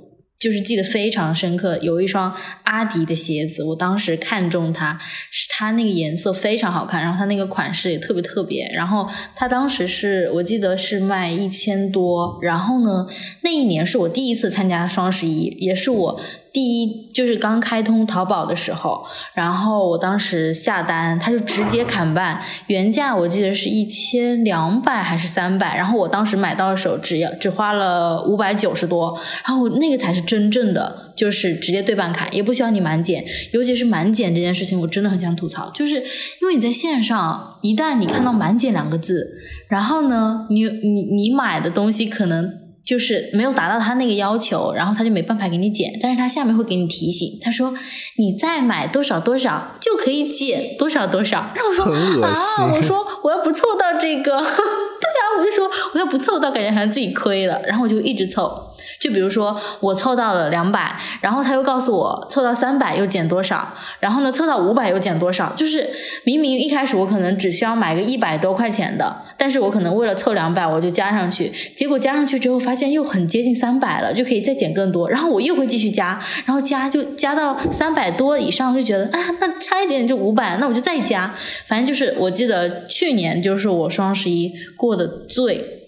[0.41, 4.99] 就是记得非常深刻，有一双阿迪的鞋子，我当时看中它，
[5.31, 13.07] 是它那个颜色非常好看，然后它那个款式也特别特别，然后它当时是我记得是卖一千多，然后呢，
[13.43, 16.19] 那一年是我第一次参加双十一，也是我
[16.53, 30.21] 第一就是刚开通淘宝的时候，然后我当时下单，他就直接砍半，原价我记得是一千两百还是三百，然后我当时买到手只要只花了五百九十多，然后那个才是。
[30.31, 39.29] 真正的就是直接对半砍，也不需要你满减，尤其是满减这件事情，我真的很想吐槽，就是因为你在线上，一旦你看到满减两个字，
[39.67, 47.73] 然后呢，你你你买的东西可能就是没有达到他那个要求，然后他就没办法给你减，但是他下面会给你提醒，他说
[48.17, 52.35] 你再买多少多少就可以减多少多少， 然后我说啊，
[52.75, 58.70] 我说我要不凑到这个， 对啊，我就说我要不凑到，感觉好像自己亏了，然后我就一直凑。
[59.01, 65.89] 就比如说我凑到了两百，然后他又告诉我凑到三百又减多少，然后呢凑到五百又减多少，就是
[66.23, 81.35] 明明一开始我可能只需要买个一百多块钱的，但是我可能为了凑两百我就加上去，结果加上去之后发现又很接近三百了，就可以再减更多，然后我又会继续加，然后加就加到三百多以上，就觉得啊那差一点点就五百，那我就再加，
[81.67, 85.80] 反正就是我记得去年就是我双十一过的最。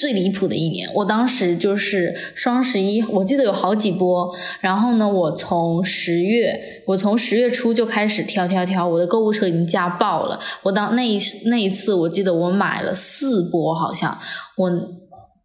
[0.00, 4.34] 最离谱的一年，我当时就是双十一，我记得有好几波。
[4.62, 10.40] 然后呢，我从十月，我从十月初就开始挑挑挑，我的购物车已经加爆了。
[10.62, 14.18] 我当那一那一次，我记得我买了四波，好像
[14.56, 14.72] 我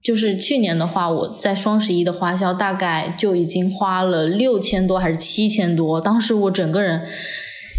[0.02, 6.00] 就是去年的话，我在双十一的花销大概就已经花了六千多还是七千多。
[6.00, 7.06] 当时我整个人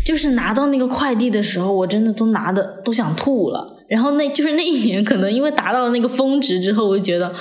[0.05, 3.76] 就是拿到那个快递的时候，我真的都拿的都想吐了。
[3.89, 7.35] 然后那就是那一年，可能因为达到了那个峰值之后，我就觉得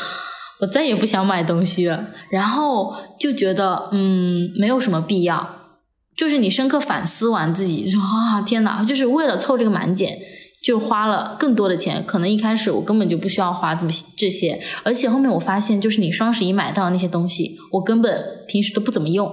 [0.61, 2.07] 我再也不想买东西了。
[2.29, 5.49] 然后就觉得嗯，没有什么必要。
[6.15, 10.17] 就是你深刻反思完自己，说啊天哪，就是为了凑这个满减，
[10.63, 19.29] 就花了更多的钱，可能一开始我根本就不需要花这么这些，而且后面我发现，就是你双十一买到的那些东西，我根本平时都不怎么用，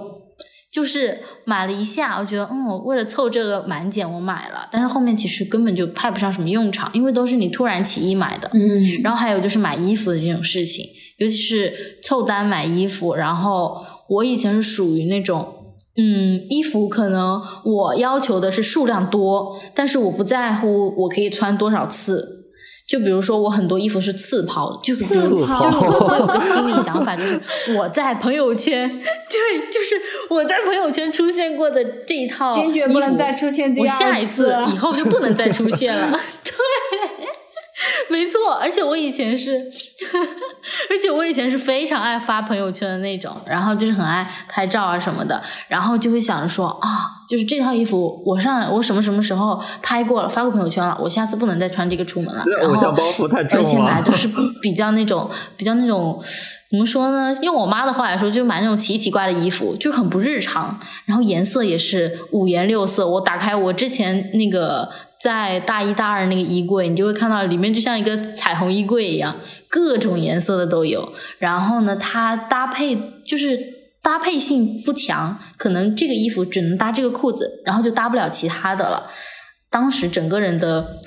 [0.73, 10.83] 就是买了一下，我觉得嗯，我为了凑这个满减我买了，但是后面其实根本就派不上什么用场，因为都是你突然起意买的，嗯，然后还有就是买衣服的这种事情，
[11.19, 15.59] 尤其是凑单买衣服，然后我以前是属于那种。
[15.95, 22.42] 嗯，衣服可能我要求的是数量多，但是我不在乎我可以穿多少次。
[22.85, 27.41] 就比如说，我很多衣服是次抛，就比如次抛就是我 会有个心理想法，就是
[27.77, 29.95] 我在朋友圈，对，就是
[30.29, 36.11] 我在朋友圈出现过的这一套坚决不能再出现第我下一次次以后就不能再出现了。
[36.43, 37.27] 对，
[38.09, 39.57] 没错，而且我以前是，
[40.89, 46.87] 而且我以前是非常爱发朋友圈的那种，然后就是很爱拍照啊什么的，然后就会想着说啊，
[47.27, 52.41] 就是这套衣服我上我什么什么时候拍过了，发过朋友圈了，我下次不能再穿这个出门了。
[52.43, 54.05] 这然后偶像包袱太重而且买了。
[54.05, 54.27] 都是
[54.61, 56.21] 比较那种比较那种
[56.69, 57.33] 怎么说呢？
[57.41, 60.79] 用我妈的话来说，就买那种奇奇怪的衣服，就很不日常。
[61.05, 63.07] 然后颜色也是五颜六色。
[63.07, 64.89] 我打开我之前那个
[65.23, 69.33] 在大一大二那个衣柜，你就会看到里面就像一个彩虹衣柜一样，
[69.69, 71.13] 各种颜色的都有。
[71.39, 73.57] 然后呢，它搭配就是
[74.01, 79.09] 搭配性不强，可能这个衣服只能搭这个裤子，然后就搭不了其他的了。
[79.69, 80.99] 当时整个人的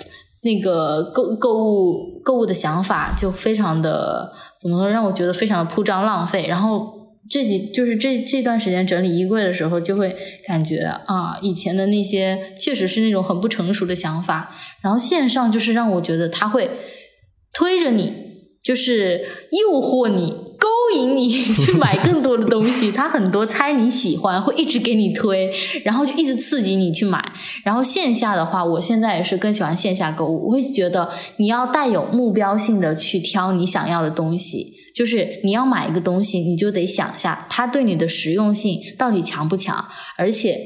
[0.45, 6.47] 那个购购物购物的想法就非常的怎么说，让我觉得非常的铺张浪费。
[6.47, 6.96] 然后
[7.31, 10.15] 这几就是这这段时间整理衣柜的时候，就会
[10.47, 14.55] 感觉啊，以前的那些确实是那种很不成熟的想法。
[14.83, 16.71] 然后线上就是让我觉得他会
[17.53, 18.13] 推着你，
[18.63, 20.47] 就是诱惑你。
[20.59, 25.53] 勾引你 去买更多的东西，他很多猜你喜欢，会一直给你推，
[25.85, 27.23] 然后就一直刺激你去买。
[27.63, 39.85] 然后线下的话，我现在也是更喜欢线下购物，我会觉得你要带有目标性的去挑你想要的东西，就是你要买一个东西，你就得想一下它对你的实用性到底强不强，
[40.17, 40.59] 而且。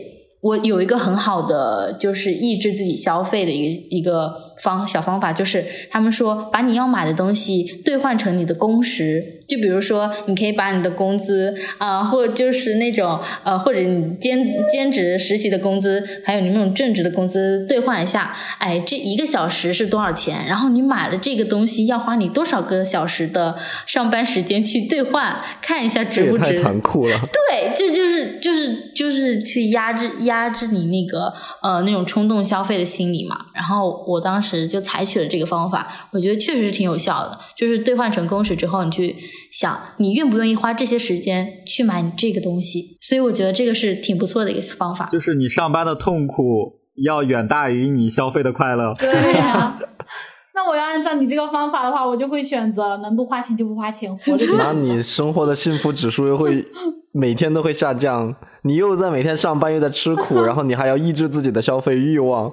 [0.42, 20.46] 我有一个很好的，就是抑制自己消费的一个一个方小方法，就是他们说把你要买的东西兑换成你的工时，就比如说你可以把你的工资啊、或者就是那种呃，或者你兼兼职实习的工资，还有你那种正职的工资兑换一下，哎，这一个小时是多少钱？
[20.46, 26.62] 然后你买了这个东西要花你多少个小时的上班时间去兑换，看一下这也太值不值？
[26.62, 27.18] 残酷了。
[27.50, 31.32] 对，这就是就是就是去压制压制你那个
[31.62, 33.46] 呃那种冲动消费的心理嘛。
[33.54, 37.38] 然后我当时就采取了这个方法，我觉得确实是挺有效的。
[37.56, 39.16] 就是兑换成工时之后，你去
[39.50, 42.96] 想你愿不愿意花这些时间去买你这个东西。
[43.00, 45.08] 所以我觉得这个是挺不错的一个方法。
[45.12, 48.92] 就是你上班的痛苦要远大于你消费的快乐。
[48.98, 49.78] 对呀、
[50.54, 54.72] 那我要按照你这个方法的话，我就会选择能不花钱就不花钱，活着就那。
[54.72, 56.66] 你生活的幸福指数又会
[57.12, 62.52] 每天都会下降，你又在每天上班又在吃苦， 然后你还要抑制自己的消费欲望，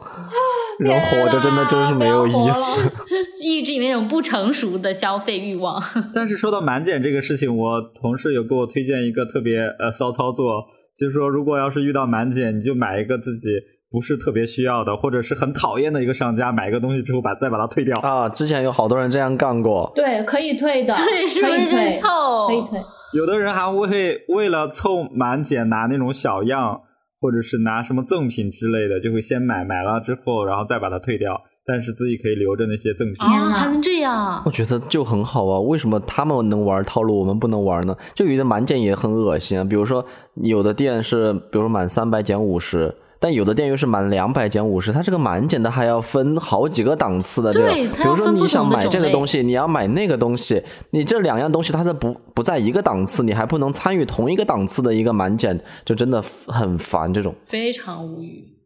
[0.86, 2.92] 人活着真的真是没有意思。
[3.42, 5.82] 抑制你那种不成熟的消费欲望。
[6.14, 10.66] 但是说到满减这个事情，我同事有给我推荐一个特别呃骚操作，
[10.98, 13.50] 就是说如果要是遇到满减，你就买一个自己
[13.90, 17.94] 不是特别需要的，或者是很讨厌的一个商家，买一个东西之后把再把它退掉。
[18.02, 19.92] 啊，之前有好多人这样干过。
[19.96, 22.48] 对，可以退的，对，是不是可以退就是凑？
[22.48, 22.80] 可以退。
[23.14, 26.82] 有的人还会为了凑满减拿那种小样，
[27.20, 33.26] 或者是拿什么赠品之类的，就会先买，买了之后然后再把它退掉，但是自己可以留着那些赠品。
[33.26, 34.52] 啊，还能这样我？
[34.52, 37.96] 觉得就很好啊，为什么他们能玩套路，我们不能玩呢？
[38.14, 47.70] 就有的满减也很恶心啊，比如说有的店是，比如说满三百减五十，但有的店又是满两百减五十，它这个满减的还要分好几个档次的这个。
[47.70, 57.34] 对比如说你想买这个东西，你要买那个东西，你这两样东西它是不不在一个档次，你还不能参与同一个档次的一个满减，就真的很烦这种。
[57.46, 58.57] 非常无语。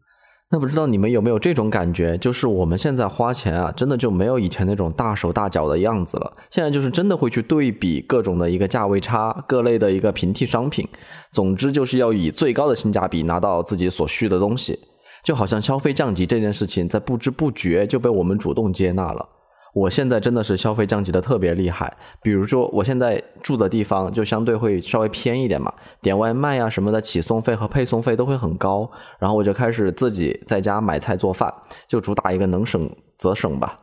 [0.53, 2.17] 那不知道你们有没有这种感觉？
[2.17, 6.33] 就是我们现在花钱啊，真的就没有以前那种大手大脚的样子了。
[6.49, 10.85] 现在就是真的会去对比各种的一个价位差，各类的一个平替商品。
[11.31, 14.77] 总之就是要以最高的性价比拿到自己所需的东西。
[15.23, 19.25] 就好像消费降级这件事情，在不知不觉就被我们主动接纳了。
[19.73, 31.53] 我现在真的是消费降级的特别厉害，比如说我现在住的地方就相对会稍微偏一点嘛，点外卖呀、什么的起送费和配送费都会很高，然后我就开始自己在家买菜做饭，
[31.87, 33.79] 就主打一个能省则省吧。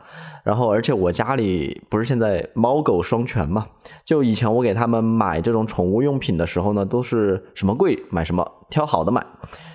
[0.48, 3.66] 然后，而且我家里不是现在猫狗双全嘛？
[4.02, 9.22] 就以前我给他们买这种宠物用品的时候呢，都是什么贵买什么，挑好的买。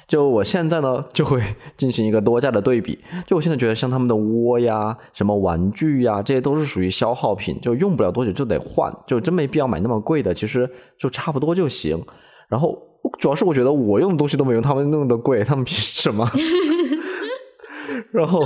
[0.08, 1.40] 就我现在呢，就会
[1.78, 2.98] 进行一个多价的对比。
[3.28, 12.04] 就我现在觉得，像他们的窝呀、什么玩具呀，这些都是属于消耗品，就用不了多久就得换，就真没必要买那么贵的，其实就差不多就行。
[12.48, 12.76] 然后
[13.20, 16.28] 主要是我觉得我用的东西都没用他们弄的贵，他们凭什么？
[18.12, 18.44] 然后。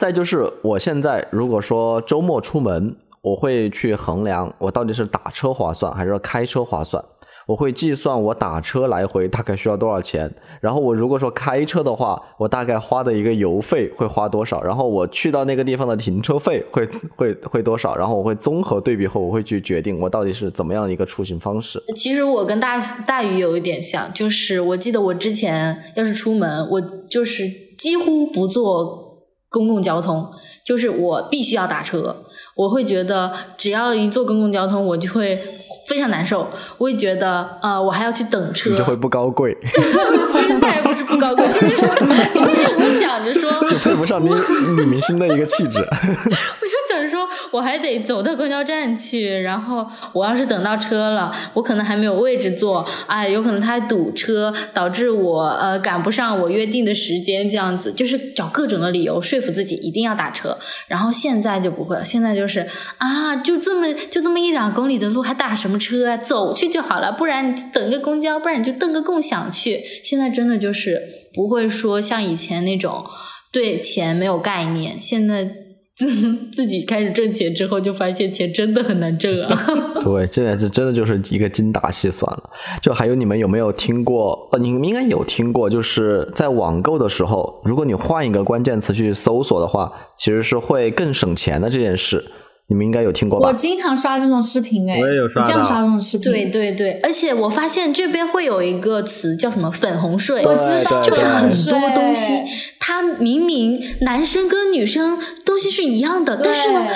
[0.00, 7.04] 再就是，我现在如果说周末出门，我会去衡量我到底是打车划算还是开车划算。
[7.46, 10.32] 我会计算我打车来回大概需要多少钱，
[10.62, 21.78] 然后我如果说开车的话，我大概花的一个油费会花多少，然后我去到那个地方的停车费会会会多少，然后我会综合对比后，我会去决定我到底是怎么样的一个出行方式。
[21.94, 29.09] 其实我跟大大鱼有一点像，就是我记得我之前要是出门，我就是几乎不坐。
[29.50, 30.30] 公共交通
[30.64, 35.42] 就是我必须要打车，我会觉得只要一坐公共交通，我就会
[35.88, 36.48] 非常难受。
[36.78, 39.52] 我会觉得呃，我还要去等车，就会不高贵。
[39.60, 45.78] 不是，他也不是不高贵，就是就是我想着说，就配不上你女明星的一个气质。
[45.80, 60.58] 我就想着说，我还得走到公交站去，然后我要是等到车了，我可能还没有位置坐，哎，有可能他堵车，导致我呃赶不上我约定的时间，这样子就是找各种的理由说服自己一定要打车。
[60.88, 62.66] 然后现在就不会了，现在就是
[62.98, 66.16] 啊，就这么就这么一两公里的路，还打什么车啊？
[66.16, 69.82] 走去就好了，不然你等个公交，不然你就蹬个共享去。
[70.02, 71.00] 现在真的就是
[71.32, 73.04] 不会说像以前那种
[73.52, 75.69] 对钱没有概念，现在。
[76.52, 79.66] 自己开始挣钱之后，就发现钱真的很难挣啊！
[80.02, 82.50] 对，现在是真的就是一个精打细算了。
[82.82, 84.48] 就还有你们有没有听过？
[84.52, 92.24] 呃，你们应该有听过，就是在网购的时候，如果你换一个关键词去搜索的话，其实是会更省钱的这件事。
[92.70, 93.48] 你们应该有听过吧？
[93.48, 96.32] 我经常刷这种视频，哎，我也有刷经常刷这种视频。
[96.32, 102.32] 对对对，而且我发现这边会有一个词叫什么“粉红税”，我知道，就是很多东西，
[102.78, 106.86] 它明明男生跟女生东西是一样的，但是呢。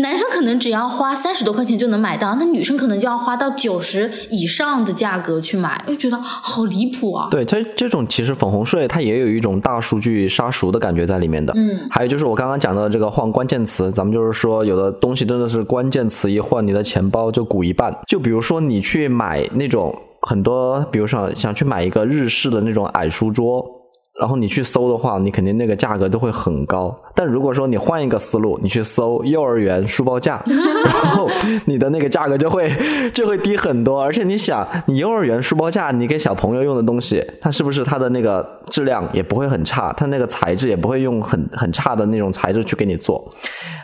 [0.00, 7.26] 男生可能只要花三十多块钱就能买到，那女生可能就要花到九十以上的价格去买，就觉得好离谱啊！
[7.32, 11.52] 对，它这种其实粉红税，它也有一种大数据杀熟的感觉在里面的。
[11.56, 17.92] 嗯，还有就是我刚刚讲的这个换关键词，咱们就是说有的东西真的是关键词一换，你的钱包就鼓一半。
[18.06, 23.77] 就比如说你去买那种很多，比如说想去买一个日式的那种矮书桌。
[24.18, 26.94] 然后你去搜的话，你肯定那个价格都会很高。
[27.14, 31.30] 但如果说你换一个思路，你去搜幼儿园书包架， 然后
[31.66, 32.70] 你的那个价格就会
[33.14, 34.02] 就会低很多。
[34.02, 39.92] 而且你想，你幼儿园书包架，你给小朋友用的东西，它是不是它的那个质量也不会很差？
[39.96, 43.24] 它那个材质也不会用很很差的那种材质去给你做。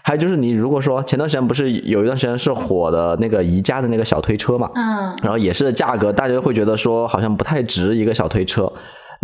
[0.02, 8.70] 还有就是，你如果说前段时间不是有一段时间是火的那个宜家的那个小推车嘛，嗯，然后也是价格，大家会觉得说好像不太值一个小推车。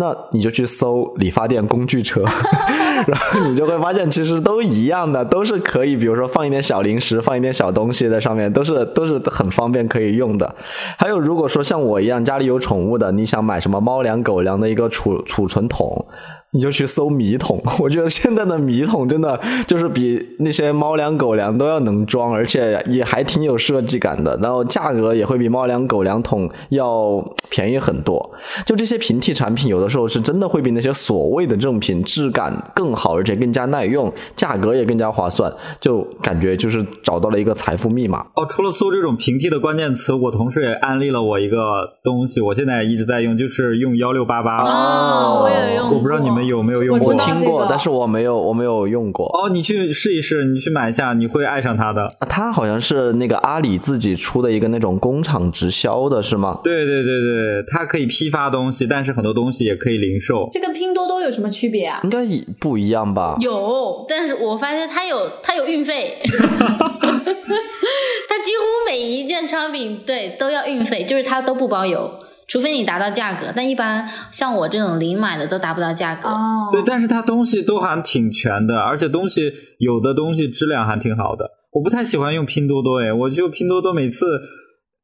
[0.01, 2.25] 那你就去搜理发店工具车，
[3.07, 10.55] 然后你就会发现其实都一样的，都是可以，比如说放一点小零食，放一点小东西在上面，都是都是很方便可以用的。
[10.97, 16.07] 还有如果说像我一样家里有宠物的，你想买什么猫粮、狗粮的一个储储存桶。
[16.53, 28.35] 你就去搜米桶， 我觉得现在的米桶真的就是比那些猫粮、狗粮都要能装，而且也还挺有设计感的，然后价格也会比猫粮、狗粮桶要便宜很多。
[28.67, 38.27] 就这些平替产品，有的时候是真的会比那些所谓的正品质感更好，而且更加耐用，价格也更加划算，就感觉就是找到了一个财富密码。
[38.35, 41.57] 哦，除了搜这种平替的关键词，我同事也安利了我一个
[42.03, 44.57] 东西，我现在一直在用，就是用幺六八八。
[44.65, 46.39] 哦，我也用，我不知道你们。
[46.46, 47.12] 有没有用过？
[47.12, 49.26] 我听过，但是我没有，我没有用过。
[49.26, 52.12] 哦，你去试一试，你去买一下，你会爱上它的。
[52.29, 56.61] 它好像是那个阿里自己出的一个那种工厂直销的，是吗？
[56.62, 60.48] 对对对对，它可以批发东西，但是很多东西也可以零售。
[60.50, 62.00] 这跟拼多多有什么区别啊？
[62.05, 62.26] 应该
[62.59, 63.37] 不一样吧？
[63.40, 66.16] 有，但是我发现它有它有运费，
[68.29, 72.11] 它几乎每一件商品对都要运费，就是它都不包邮。
[72.51, 76.29] 除非你达到价格，但一般像我这种零买的都达不到价格。
[76.29, 81.49] 哦，对，但是它东西都还挺全的，而且东西有的东西质量还挺好的。
[81.71, 84.41] 我不太喜欢用拼多多，哎，我就拼多多每次，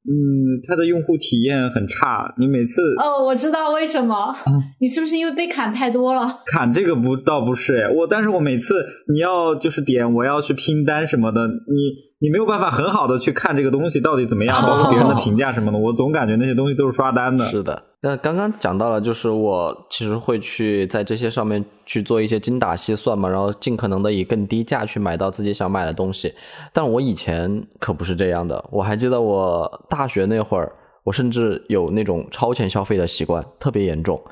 [0.08, 2.32] 嗯，它的用户体验很差。
[2.38, 4.34] 你每次哦，我知道为什么，
[4.80, 6.26] 你是不是因为被砍太多了？
[6.46, 12.06] 砍这个不倒不是，哎，我但是我每次你要就是点我要去拼单什么的，你。
[12.18, 17.44] 你没有办法很好的去看这个东西到底怎么样， 包括别人的评价什么的，我总感觉那些东西都是刷单的。
[17.44, 26.32] 是的，那刚刚讲到了，就是我其实会去在这些上面去做一些精打细算嘛，然后尽可能的以更低价去买到自己想买的东西。
[26.72, 34.22] 但我以前可不是这样的，我还记得我大学那会儿，我甚至有那种超前消费的习惯，特别严重。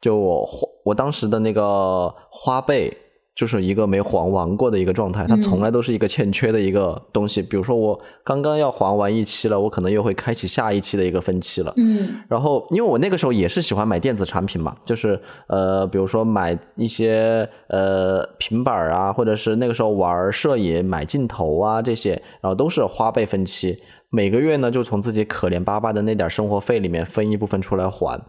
[0.00, 2.96] 就我花，我当时的那个花呗。
[3.34, 7.42] 就是一个没还完过的一个状态，它从来都是一个欠缺的一个东西。
[7.42, 11.72] 比如说我刚刚要还完一期了，我可能又会开启下一期的一个分期了。
[11.76, 23.76] 嗯，然后因为我那个时候也是喜欢买电子产品嘛，就是呃，比如说买一些呃平板啊，或者是那个时候玩摄影买镜头啊这些，然后都是花呗分期，
[24.10, 28.20] 每个月呢就从自己可怜巴巴的那点生活费里面分一部分出来还。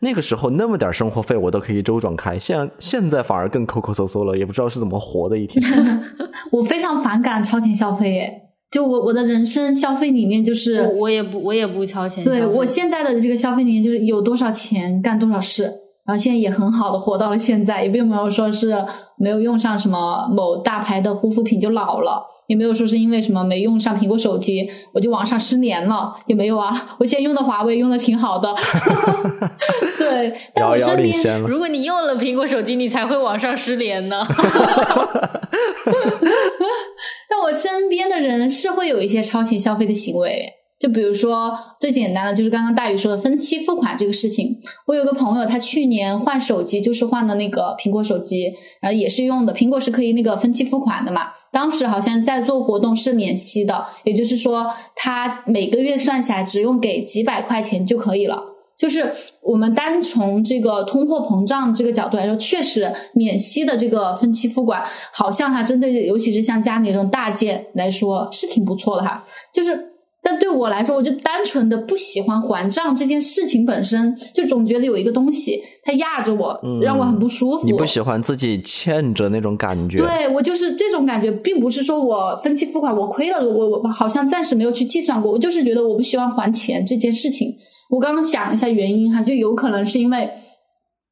[0.00, 5.62] 那个时候那么点生活费我都可以周转开，现现在反而更抠抠搜搜了，也不知道是怎么活的一天。
[6.50, 12.24] 我非常反感超前消费，耶，就我我的人生消费理念就是我也不我也不超前。
[12.24, 15.70] 对我现在的这个消费理念就是有多少钱干多少事，
[16.10, 18.84] 然后现在也很好的活到了现在，也并没有说是
[19.16, 22.26] 没有用上什么某大牌的护肤品就老了。
[22.48, 26.96] 也没有说是因为什么没用上苹果手机我就网上失联了，也没有啊。
[26.98, 28.52] 我现在用的华为用的挺好的，
[29.96, 30.34] 对。
[30.52, 34.26] 但我身边，如果你用了苹果手机，你才会网上失联呢。
[37.30, 40.54] 但我身边的人是会有一些超前消费的行为。
[40.80, 44.58] 就比如说最简单的，就是刚刚大宇说的分期付款这个事情。
[44.86, 48.46] 我有个朋友，他去年换手机，就是换的那个苹果手机，
[48.80, 51.32] 然后也是用的苹果是可以那个分期付款的嘛。
[51.52, 54.66] 当时好像在做活动是免息的，也就是说
[54.96, 58.42] 他每个月算下来只用给几百块钱就可以了。
[58.78, 59.12] 就是
[59.42, 69.26] 我们单从这个通货膨胀这个角度来说，确实免息的这个分期付款，好像它针对尤其是像家里这种大件来说是挺不错的哈。
[69.52, 69.89] 就是。
[70.40, 77.66] 但对我来说，我就单纯的不喜欢还账这件事情本身，就总觉得有一个东西它压着我，让我很不舒服。
[77.66, 79.98] 你不喜欢自己欠着那种感觉？
[79.98, 87.54] 对我就是这种感觉，并不是说我分期付款我亏了，我我好像暂时没有去计算过，我就是觉得我不喜欢还钱这件事情。
[87.90, 90.30] 我刚刚想一下原因哈，就有可能是因为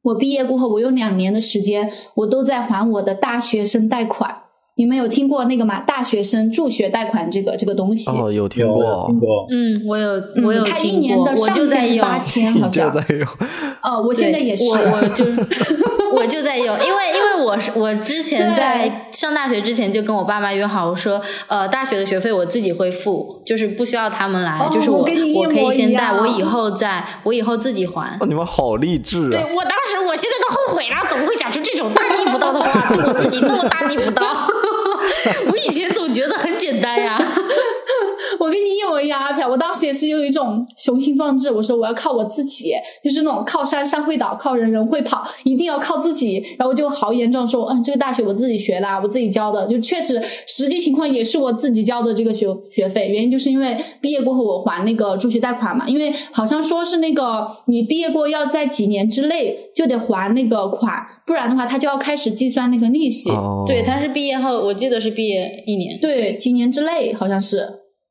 [0.03, 4.35] 我毕业过后，我有两年的时间，我都在还我的大学生贷款。
[4.79, 5.81] 你们有听过那个吗？
[5.81, 8.09] 大学生助学贷款这个这个东西？
[8.17, 9.45] 哦，有听过，听过。
[9.51, 10.79] 嗯，我有，我有听过。
[10.79, 12.89] 他一年的上限是八千，好像。
[12.95, 13.27] 在用。
[13.83, 14.65] 哦，我现在也是。
[14.65, 15.25] 我我就
[16.15, 28.17] 我就在用，因为因为我是我之前在上大学之前就跟我爸妈约好，我说呃大学的学费我自己会付，就是不需要他们来，就是我我可以先贷，我以后再我以后自己还。
[28.21, 29.31] 哦，你们好励志啊！
[29.33, 34.25] 对我当时我现在都后悔了，怎么会讲出这种大逆不道的话，对我自己这么大逆不道。
[35.51, 36.58] 我以前总觉得很，
[38.49, 39.47] 我跟你一模一样，阿飘。
[39.47, 42.73] 我当时也是有一种雄心壮志，我说我要靠我自己，
[43.05, 46.43] 就是那种靠山山会倒，靠人人会跑，一定要靠自己。
[46.59, 53.09] 然后就豪言壮说，嗯，这个大学我自己学的，我自己交的，就确实实际情况也是我自己交的这个学学费。
[53.09, 61.07] 原因就是因为毕业过后我还那个助学贷款嘛，因为好像说是那个你毕业过要在几年之内就得还那个款。
[61.27, 63.29] 不然的话，他就要开始计算那个利息。
[63.67, 66.01] 对，他是毕业后，我记得是毕业一年。
[66.01, 67.69] 对，几年之内好像是，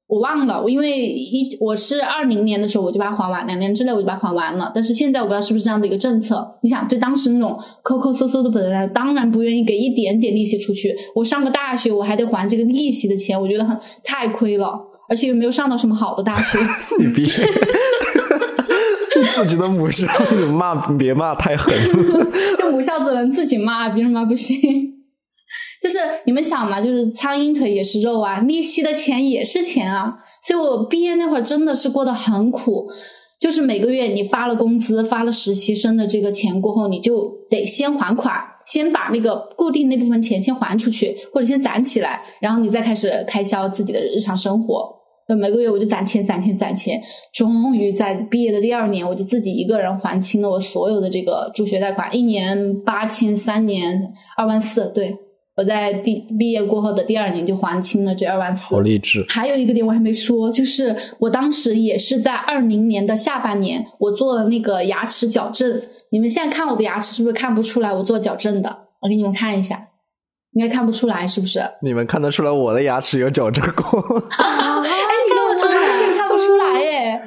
[0.07, 0.61] 我忘了。
[0.61, 4.71] 我因为一我是二零年的时候我就把它还完，两年之内我就把它还完了。
[4.73, 6.47] 但是现在我不知道是不是这样的一个政策。
[6.61, 10.95] 你想，对当时那种抠抠搜搜的本人，当然不愿意给一点点利息出去。
[11.13, 14.79] 我上个大学，我还得还这个利息的钱，我觉得很太亏了，
[15.09, 16.57] 而且又没有上到什么好的大学。
[16.99, 17.25] 你别。
[19.31, 21.73] 自己的母校，你骂别骂太狠。
[22.57, 24.57] 就母校只能自己骂，别人骂不行。
[25.81, 30.15] 就是你们想嘛，就是苍蝇腿也是肉啊，利息的钱也是钱啊。
[30.43, 32.87] 所以我毕业那会儿真的是过得很苦，
[33.39, 44.95] 就是每个月你发了工资，发了实习生的这个钱过后，你就得先还款，先把那个固定那部分钱先还出去，或者先攒起来，然后你再开始开销自己的日常生活。
[45.37, 47.01] 每个月我就攒钱攒钱攒钱，
[47.33, 54.89] 终于在毕业的第二年，我就自己一个人还清了我所有的这个助学贷款，一年八千，三年二万四。
[54.95, 55.13] 对
[55.57, 58.75] 我在第毕业过后的第二年就还清了这二万四。
[58.75, 59.25] 好励志！
[59.27, 65.81] 还有一个点我还没说，就是我当时也是在二零年的下半年，我做了那个牙齿矫正。
[66.11, 68.77] 你们现在看我的牙齿是不是看不出来我做矫正的？
[69.01, 69.87] 我给你们看一下，
[70.51, 71.59] 应该看不出来是不是？
[71.81, 73.99] 你们看得出来我的牙齿有矫正过？
[73.99, 75.16] 出来耶！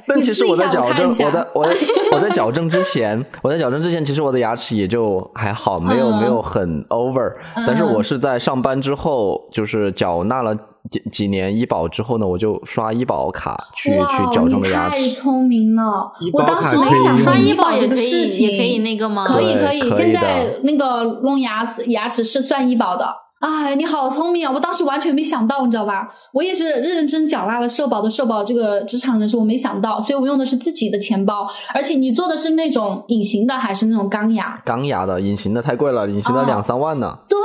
[0.07, 1.77] 但其实我在矫正，我在 我在
[2.13, 7.33] 我在矫正之前，我在矫正之前，其实我的牙齿也就还好，没有没有很 over。
[7.67, 10.55] 但是我是在上班之后，就是缴纳了
[10.91, 15.09] 几几年医保之后呢，我就刷医保卡去去矫正的牙齿。
[15.09, 16.11] 太聪明了！
[16.33, 19.27] 我当时没想刷医保这个事情，也可以那个吗？
[19.27, 23.07] 可以可以，现在那个弄牙齿牙齿是算医保的。
[23.41, 24.53] 哎，你好聪明啊！
[24.55, 26.09] 我当时完全没想到，你知道吧？
[26.35, 31.47] 我也是认认真缴纳了社保的社保，这个职场人士我没想到，所以我用的是自己的钱包。
[31.75, 34.55] 而且你做的是那种隐形的还是那种钢牙？
[34.63, 37.19] 钢牙的，隐形的太贵了，隐形的两三万呢。
[37.31, 37.39] 对，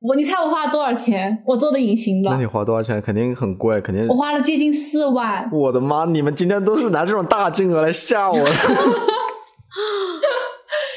[0.00, 1.44] 我你猜我花了多少钱？
[1.46, 2.30] 我做的隐形的。
[2.32, 3.00] 那你花多少钱？
[3.00, 4.08] 肯定很贵，肯定。
[4.08, 5.48] 我花了接近四万。
[5.52, 6.06] 我的妈！
[6.06, 8.36] 你们今天都是拿这种大金额来吓我。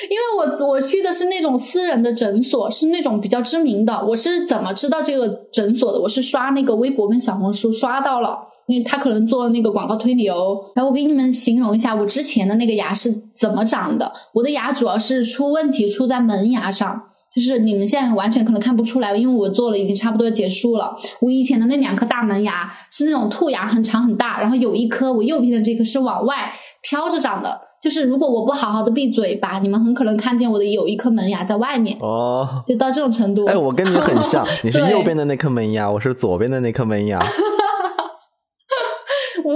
[0.10, 4.06] 因为我我去的是那种私人的诊所，是那种比较知名的。
[4.06, 6.00] 我是怎么知道这个诊所的？
[6.00, 10.64] 我是刷那个微博跟小红书刷到了，因为他可能做那个广告推流。
[10.76, 14.12] 然后我给你们形容一下我之前的那个牙是怎么长的。
[14.34, 17.02] 我的牙主要是出问题出在门牙上，
[17.34, 20.96] 就是你们现在完全可能看不出来，因为我做了已经差不多结束了。
[21.22, 27.62] 我以前的那两颗大门牙是那种兔牙，很长很大，然后有一颗我右边的这颗是往外飘着长的。
[27.86, 33.46] 就是如果我不好好的闭嘴吧，你们很可能看见我的有一颗门牙在外面哦，就到这种程度。
[33.46, 37.24] 哎，我跟你很像， 你是右边的那颗门牙，我是左边的那颗门牙。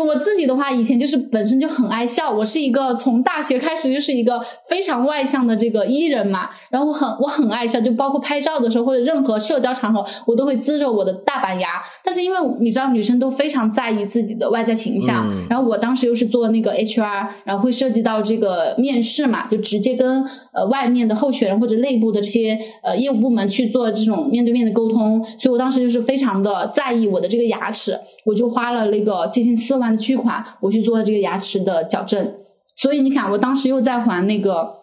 [0.10, 2.32] 我我自己的话，以前就是本身就很爱笑。
[2.32, 11.82] 我是一个从大学开始就是一个非常外向的这个 E 人嘛，然后我很我很爱笑，就包括拍照的时候或者任何社交场合，我都会呲着我的大板牙。
[12.04, 29.80] 但是因为你知道，女生都非常在意自己的外在形象，然后我当时又是做那个 HR，然后会涉及到这个面试嘛，就直接跟呃外面的候选人或者内部的这些呃业务部门去做这种面对面的沟通，所以我当时就是非常的在意我的这个牙齿，我就花了那个接近四。
[29.80, 32.34] 万的巨款，我去做这个牙齿的矫正，
[32.76, 34.80] 所以你想，我当时又在还那个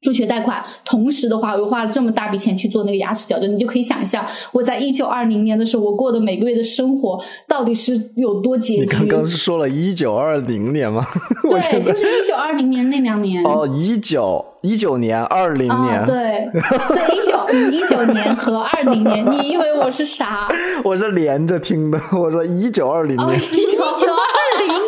[0.00, 8.80] 助学贷款，同时的话，我又花了这么大笔钱去做那个牙齿矫正，你就可以想象，我在一九二零年的时候，我过的每个月的生活到底是有多拮据。
[8.80, 11.06] 你刚刚是说了一九二零年吗？
[11.48, 13.42] 对，就是一九二零年那两年。
[13.44, 20.46] 哦，一九一九年、二零年，对 对，一九一九年和二零年，你以为我是啥？
[20.84, 23.82] 我是连着听的，我说一九二零年，一九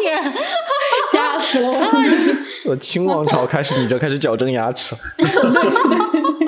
[0.01, 0.33] 年，
[1.13, 1.91] 吓死了！
[2.67, 4.95] 我清王朝开始，你就开始矫正牙齿。
[5.17, 6.47] 对对对对对，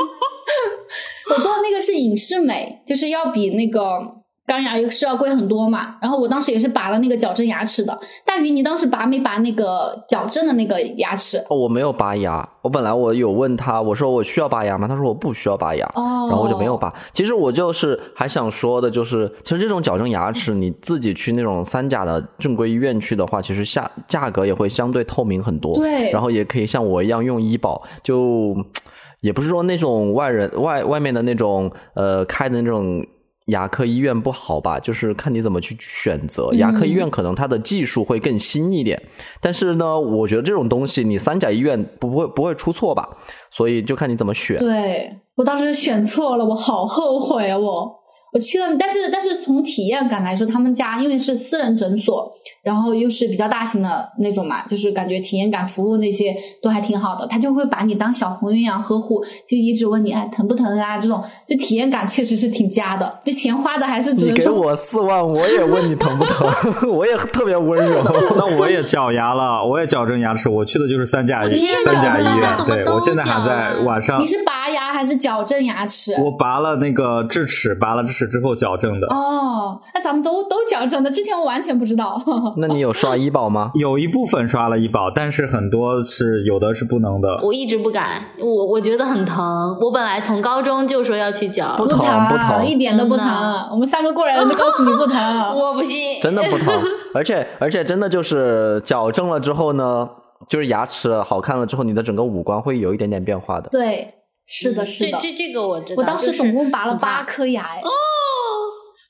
[1.30, 4.17] 我做的那个是隐适美，就是要比那个。
[4.48, 7.96] 钢牙是要贵很多嘛，然后我当时也是拔了那个矫正牙齿的。
[8.24, 11.36] 大鱼，你当时拔没拔那个矫正的那个牙齿？
[11.50, 12.48] 哦，我没有拔牙。
[12.62, 14.88] 我本来我有问他，我说我需要拔牙吗？
[14.88, 15.86] 他说我不需要拔牙。
[15.94, 16.92] 哦，然后我就没有拔。
[17.12, 25.74] 其实我就是还想说的，就是其实这种矫正牙齿，你自己去那种三甲的正规医院去的话，其实价价格也会相对透明很多。
[25.74, 28.56] 对，然后也可以像我一样用医保，就
[29.20, 33.04] 也不是说那种外人外外面的那种呃开的那种。
[33.48, 34.78] 牙科医院不好吧？
[34.78, 36.50] 就是看你怎么去选择。
[36.54, 39.02] 牙科医院可能它的技术会更新一点，
[39.40, 43.08] 但是呢，我觉得这种东西你三甲医院不会不会出错吧？
[43.50, 44.58] 所以就看你怎么选。
[44.58, 47.58] 对我当时选错了，我好后悔啊！
[47.58, 47.97] 我。
[48.32, 52.30] 我去了，但是但是从体验感来说，他们家因为是私人诊所，
[52.62, 57.26] 然后又是比较大型的那种嘛，就是感觉体验感、服务那些都还挺好的。
[57.26, 60.98] 他就会把你当小朋友一样呵护，就一直问你哎疼不疼啊？
[60.98, 63.18] 这种就体验感确实是挺佳的。
[63.24, 66.46] 就钱花的还是你给我四万，我也问你疼不疼，
[66.92, 68.02] 我也特别温柔。
[68.36, 71.54] 那我也矫牙了，我也矫正牙齿，我去的就是三甲医
[71.84, 72.56] 三甲医院。
[72.66, 74.20] 对，我现在还在晚上。
[74.20, 76.14] 你是拔牙还是矫正牙齿？
[76.22, 78.17] 我拔了那个智齿，拔了智。
[78.18, 82.20] 是之后矫正的哦，那咱们都都矫正的，之前我完全不知道。
[82.56, 83.70] 那你有刷医保吗？
[83.78, 87.28] 有一部分刷了医保，但是很多是有的是不能的。
[87.42, 89.78] 我一直不敢，我我觉得很疼。
[89.80, 91.98] 我本来从高中就说要去矫，不疼
[92.28, 93.28] 不疼，一点都不疼。
[93.70, 95.20] 我们三个过来人都告诉你不疼，
[95.56, 96.74] 我不信，真的不疼。
[97.14, 100.08] 而且而且真的就是矫正了之后呢，
[100.48, 103.68] 就是牙齿好看了之后，你的整个五官会有一点点变化的。
[103.70, 104.14] 对。
[104.48, 106.02] 是的，是的，这这这个我知道。
[106.02, 107.90] 我当时总共拔了八颗牙，哦，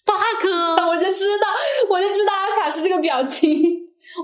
[0.04, 0.50] 八颗，
[0.90, 1.46] 我就知道，
[1.88, 3.62] 我就知道阿卡是这个表情。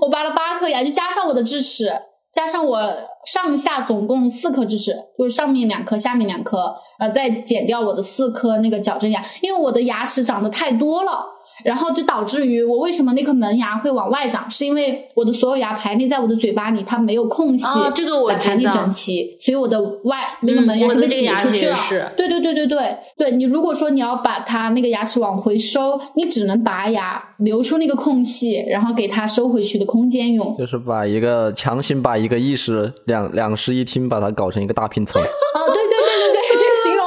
[0.01, 1.89] 我拔了八颗牙，就加上我的智齿，
[2.33, 2.93] 加上我
[3.25, 11.23] 上下总共四颗智齿，就是上面两颗，下面两颗，呃，再减掉我的四颗那个矫正牙，因为我的牙齿长得太多了。
[11.63, 22.11] 然后就导致于我为什么那颗门牙会往外长，是因为我的所有牙排列在我的嘴巴里，它没有空隙，哦这个我来排列整齐，所以我的外那个门牙就被挤出去了。
[22.17, 30.55] 对对对对对对，你如果说你要把它那个牙齿往回收，你只能拔牙，留出那个空隙，然后给它收回去的空间用。
[30.57, 35.21] 就是把一个强行把一个意识两两室一厅把它搞成一个大拼层。
[35.23, 37.05] 哦，对对对对对，这个形容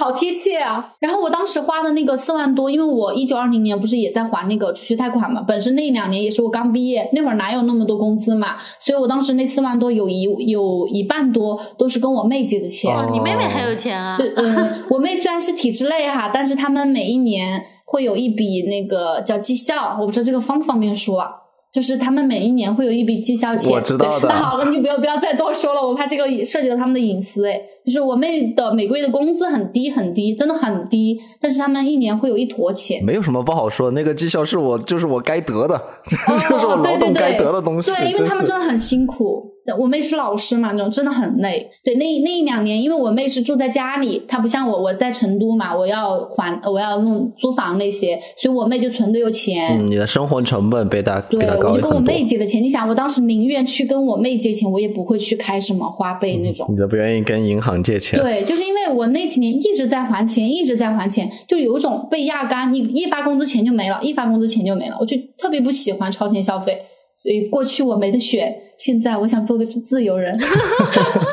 [0.00, 0.94] 好好贴切啊。
[0.98, 12.94] 然后我当时花的那个四万多，因为我一九二零年不是也在还那个储蓄贷款嘛，本身那两年也是我刚毕业，那会儿哪有那么多工资嘛，所以我当时那四万多有一有一半多都是跟我妹借的钱。
[12.96, 14.16] 哦你妹妹还有钱啊？
[14.16, 21.28] 对，嗯， 我妹虽然是体制内哈，但是他们每一年会有一笔那个叫绩效，我不知道这个方不方便说啊。
[21.72, 27.46] 就是他们每一年会有一笔绩效钱，我知道的对 那好了，你就不要不要再多说了，我怕这个涉及到他们的隐私。
[27.46, 27.60] 哎，
[27.90, 33.04] 就是我妹的每个月的工资很低很低，真的很低，但是他们一年会有一坨钱。
[33.04, 35.82] 没有什么不好说，那个绩效是我就是我该得的，
[36.48, 39.50] 就是我劳动该得的东西，对，因为他们真的很辛苦。
[39.78, 41.70] 我妹是老师嘛，那种真的很累。
[41.84, 49.78] 对，那那一两年，因为我妹是住在家里，她不像我，我在成都嘛，我要还我要弄租房那些，所以我妹就存的有钱。
[49.78, 52.00] 嗯，你的生活成本被他比对，他我就跟我。
[52.00, 52.60] 妹借的钱。
[52.60, 56.66] 你想，我当时宁愿去跟我妹借钱，我也不会去开什么花呗那种。
[56.68, 66.80] 你都不愿意跟银行借钱，对，就是因为我那几年一直在还钱，一直在还钱，就有种被压干，你一发工资钱就没了，一发工资钱就没了，我就特别不喜欢超前消费。
[67.22, 70.34] 所以过去我没得选，现在我想做个自自由人。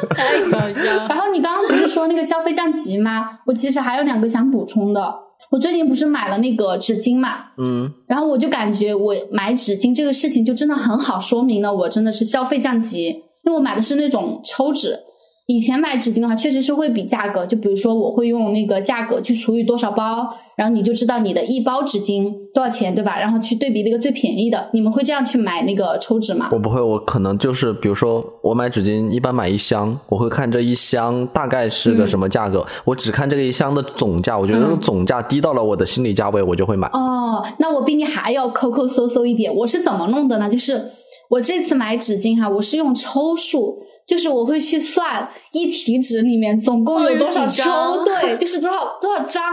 [0.10, 1.08] 太搞笑了。
[1.08, 3.40] 然后你刚刚不是说那个消费降级吗？
[3.46, 5.16] 我其实还有两个想补充的。
[5.50, 13.08] 我最近不是买了那个纸巾嘛，嗯，然后我就感觉我买纸巾这个事情就真的很好说明了我真的是消费降级，
[13.46, 15.00] 因为我买的是那种抽纸。
[15.48, 20.28] 以前买纸巾的话，确实是会比价格，就比如说我会用那个价格去除以多少包，
[20.58, 23.18] 然后你就知道你的一包纸巾多少钱，对吧？
[23.18, 24.70] 然后去对比那个最便宜的。
[24.74, 26.50] 你们会这样去买那个抽纸吗？
[26.52, 36.90] 我不会，我可能就是比如说我买纸巾一般买一箱，我会看这一箱大概是个嗯什么价格，我只看这个一箱的总价，我觉得那个嗯总价低到了我的心理价位，我就会买。
[36.90, 39.56] 哦，那我比你还要抠抠搜搜一点。
[39.56, 40.50] 我是怎么弄的呢？
[40.50, 40.92] 就是
[41.30, 49.44] 我这次买纸巾哈，我是用抽数，就是我会去算一提纸里面总共哦有有多少抽，对， 就是多少多少张。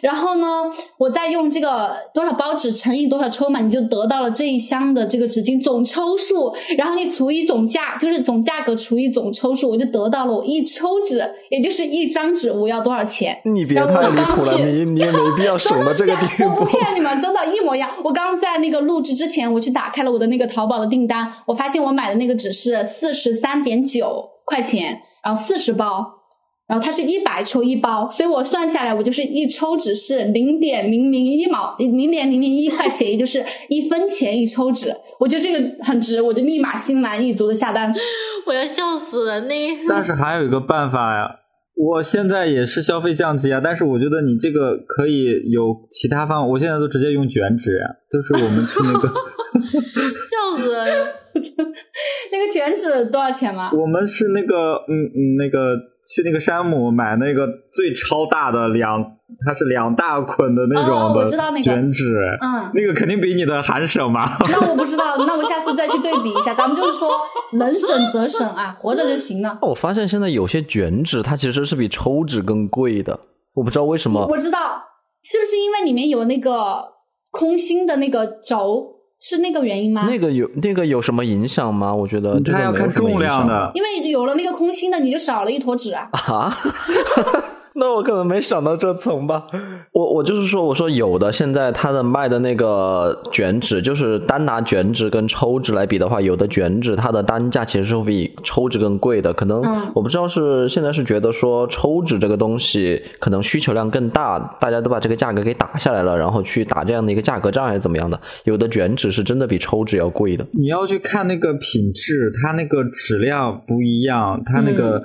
[0.00, 0.64] 然后呢，
[0.98, 13.40] 我再用这个多少包纸乘以多少抽嘛，你就得到了这一箱的这个纸巾总抽数，然后你除以总价，就是总价格除以总抽数，我就得到了我一抽纸，也就是一张纸我要多少钱。
[13.44, 16.64] 你别然后我太离谱了，刚去你你也没必要 省到这个地真的假我不。
[16.66, 17.88] 骗你们，真的，一模一样。
[18.02, 26.04] 我刚在那个录制之前，我去打开了我的那个淘宝的订单，我发现我买的那个纸是四十三点九块钱，然后四十包，
[26.66, 34.94] 然后它是一百抽一包，所以我算下来，我就是一抽纸是零点零零一毛，零点零零一块钱，也就是一分钱一抽纸。
[35.20, 37.92] 我觉得这个很值，我就立马心满意足的下单。
[38.46, 39.40] 我要笑死了。
[39.42, 39.54] 那
[39.88, 41.30] 但是还有一个办法呀，
[41.76, 49.08] 我现在也是消费降级啊，但是我觉得你这个可以有其他方法，我现在都直接用卷纸呀，就是我们去那个，
[50.52, 50.84] 笑死了。
[52.30, 53.70] 那个卷纸多少钱吗？
[53.74, 55.58] 我们是那个，嗯嗯，那个
[56.14, 59.02] 去那个山姆买那个最超大的两，
[59.46, 64.36] 它是两大捆的那哦种我知道那个的卷纸，嗯那个肯定比你的还省嘛。
[64.50, 66.54] 那我不知道，那我下次再去对比一下。
[66.54, 67.10] 咱们就是说，
[67.52, 69.58] 能省则省啊，活着就行了。
[69.62, 73.18] 我发现现在有些卷纸它其实是比抽纸更贵的，
[73.54, 74.26] 我不知道为什么。
[74.26, 74.82] 我知道，
[75.24, 76.84] 是不是因为里面有那个
[77.30, 78.91] 空心的那个轴，
[79.22, 80.04] 是那个原因吗？
[80.06, 81.94] 那个有那个有什么影响吗？
[81.94, 86.08] 我觉得这个要看没什么重量影响的，因为有了那个空心的，你就少了一坨纸啊。
[86.12, 86.52] 啊。
[87.74, 89.46] 那我可能没想到这层吧。
[89.92, 99.32] 我我就是说，我说有的现在它的卖的那个卷纸，就是单拿卷纸跟抽纸来比的话，有的卷纸它的单价其实是会比抽纸更贵的。
[99.32, 108.20] 可能嗯我不知道是现在是觉得说抽纸这个东西可能需求量更大，大家都把这个价格给打下来了，然后去打这样的一个价格战还是怎么样的？
[108.44, 110.46] 有的卷纸是真的比抽纸要贵的。
[110.52, 115.02] 你要去看那个品质，它那个质量不一样，它那个、嗯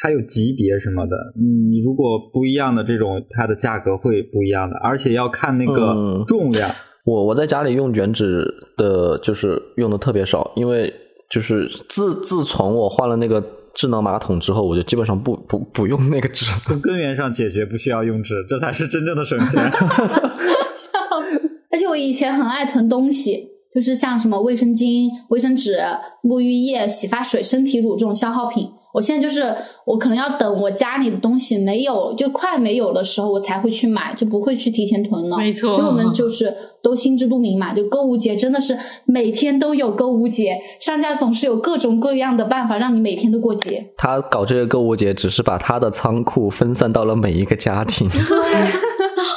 [0.00, 1.16] 它有级别什么的。
[1.36, 6.70] 你如果不一样的这种，它的价格会不一样的，而且要看那个嗯重量。
[7.04, 8.44] 我我在家里用卷纸
[8.76, 10.92] 的，就是用的特别少，因为
[11.30, 13.42] 就是自自从我换了那个
[13.74, 16.44] 智能马桶之后，我就基本上不不不用那个纸。
[16.64, 19.62] 从根源上解决，不需要用纸，这才是真正的省钱。
[21.70, 25.78] 而且我以前很爱囤东西，就是像什么卫生巾、卫生纸、
[26.22, 28.68] 沐浴液、洗发水、身体乳这种消耗品。
[28.94, 35.36] 我现在就是我可能要等我家里的东西没有，就快没有的时候，我才会去买，就不会去提前囤了。
[35.36, 43.92] 没错因为我们就是都心知肚明嘛，就购物节真的是每天都有购物节，商家总是有各种各样的办法让你每天都过节。
[43.96, 48.08] 他搞这个购物节，只是把他的仓库分散到了每一个家庭。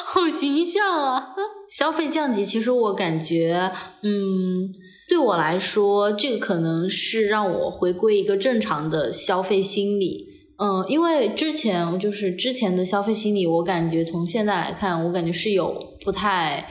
[0.05, 1.29] 好形象啊！
[1.69, 3.71] 消费降级，其实我感觉，
[4.03, 4.69] 嗯，
[5.11, 10.25] 对我来说，这个可能是让我回归一个正常的消费心理。
[10.57, 16.65] 嗯，因为之前就是之前的消费心理，我感觉从现在来看，我感觉是有不太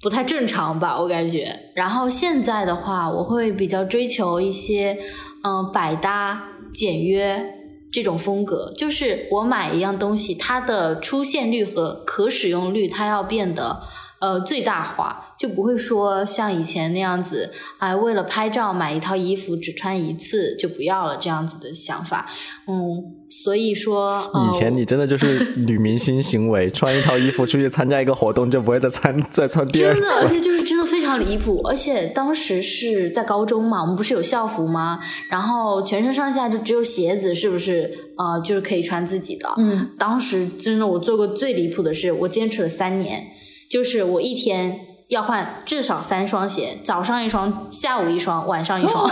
[0.00, 1.52] 不太正常吧，我感觉。
[1.74, 4.96] 然后现在的话，我会比较追求一些
[5.42, 6.40] 嗯百搭、
[6.72, 7.44] 简约
[7.90, 13.80] 这种风格，就是我买一样东西，它的出现率和可使用率，它要变得
[14.20, 22.26] 呃最大化，就不会说像以前那样子，哎，为了拍照买一套衣服只穿一次就不要了这样子的想法。
[22.66, 30.28] 嗯，所以说，呃、以前你真的就是女明星行为，穿一套衣服出去参加一个活动，就不会再穿再穿第二次真的，而。
[30.28, 34.98] 且就是真的非常离谱，而且当时是在高中嘛，我们不是有校服吗？
[35.30, 37.90] 然后全身上下就只有鞋子，是不是？
[38.18, 39.48] 呃，就是可以穿自己的。
[39.58, 43.24] 嗯，当时真的我做过最离谱的事，我坚持了三年，
[43.68, 49.10] 就是我一天要换至少三双鞋，早上一双，下午一双，晚上一双，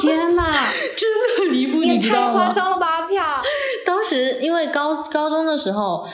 [0.00, 0.44] 天哪，
[0.96, 2.32] 真的离谱，你知道吗？
[2.32, 3.22] 太夸张了吧，阿飘！
[3.86, 6.06] 当时因为高高中的时候，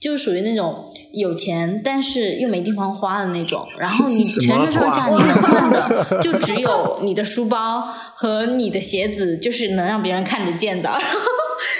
[0.00, 7.82] 就属于那种有钱但是又没地方花的那种，然后你全身上下你能换的就只有你的书包
[8.14, 10.90] 和你的鞋子，就是能让别人看得见的，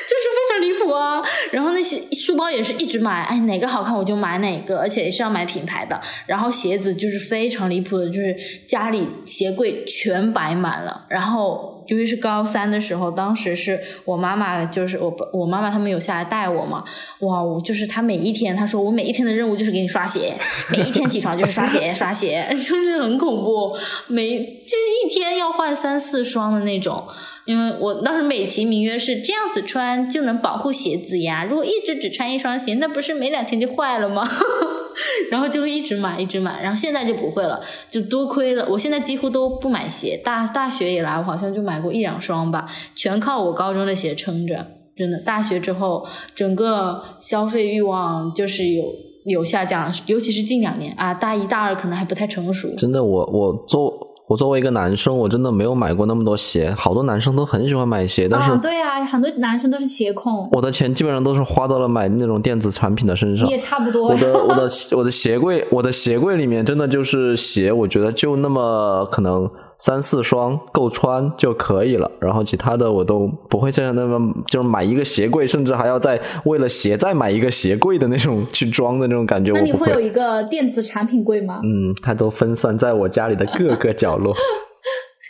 [0.08, 1.22] 就是非常离谱啊。
[1.50, 6.00] 然后那些书包也是一直买，哎，哪个好看我就买哪个，而且也是要买品牌的。
[6.26, 11.72] 然后鞋子就是非常离谱的，就是家里鞋柜全摆满了，然后。
[11.88, 16.82] 由于是高三的时候，当时是我妈妈，就是我我妈妈他们有下来带我嘛，
[17.18, 20.32] 哇，我就是她每一天，她说我每一天的任务就是给你刷鞋，
[20.70, 23.76] 每一天起床就是刷鞋刷鞋， 就是很恐怖，
[24.06, 27.06] 每就是一天要换三四双的那种。
[27.46, 34.26] 因为我当时美其名曰是这样子穿就能保护鞋子呀，如果一直只穿一双鞋，那不是没两天就坏了吗？
[35.30, 44.66] 然后就会一直买一直买，然后现在就不会了，就多亏了我现在几乎都不买鞋，大大学以来我好像就买过一两双吧，全靠我高中的鞋撑着。
[44.96, 48.84] 真的，大学之后整个消费欲望就是有
[49.24, 52.72] 有下降，尤其是近两年啊，大一大二可能还不太成熟。
[52.76, 56.70] 真的，我我做我作为一个男生，我真的没有买过那么多鞋。
[56.76, 63.58] 好多男生都很喜欢买鞋，但是啊，对啊，很多男生都是鞋控，我的钱基本上都是花到了买那种电子产品的身上也。
[63.58, 64.08] 差不多。
[64.08, 69.50] 我的 我的我的鞋柜，我的鞋柜里面真的就是鞋，我觉得就那么可能
[69.84, 81.60] 三四双够穿就可以了，然后其他的我都不会像那么就是买一个鞋柜，甚至还要再为了鞋再买一个鞋柜的那种去装的那种感觉，那你会有一个电子产品柜吗？
[81.62, 84.34] 嗯，它都分散在我家里的各个角落。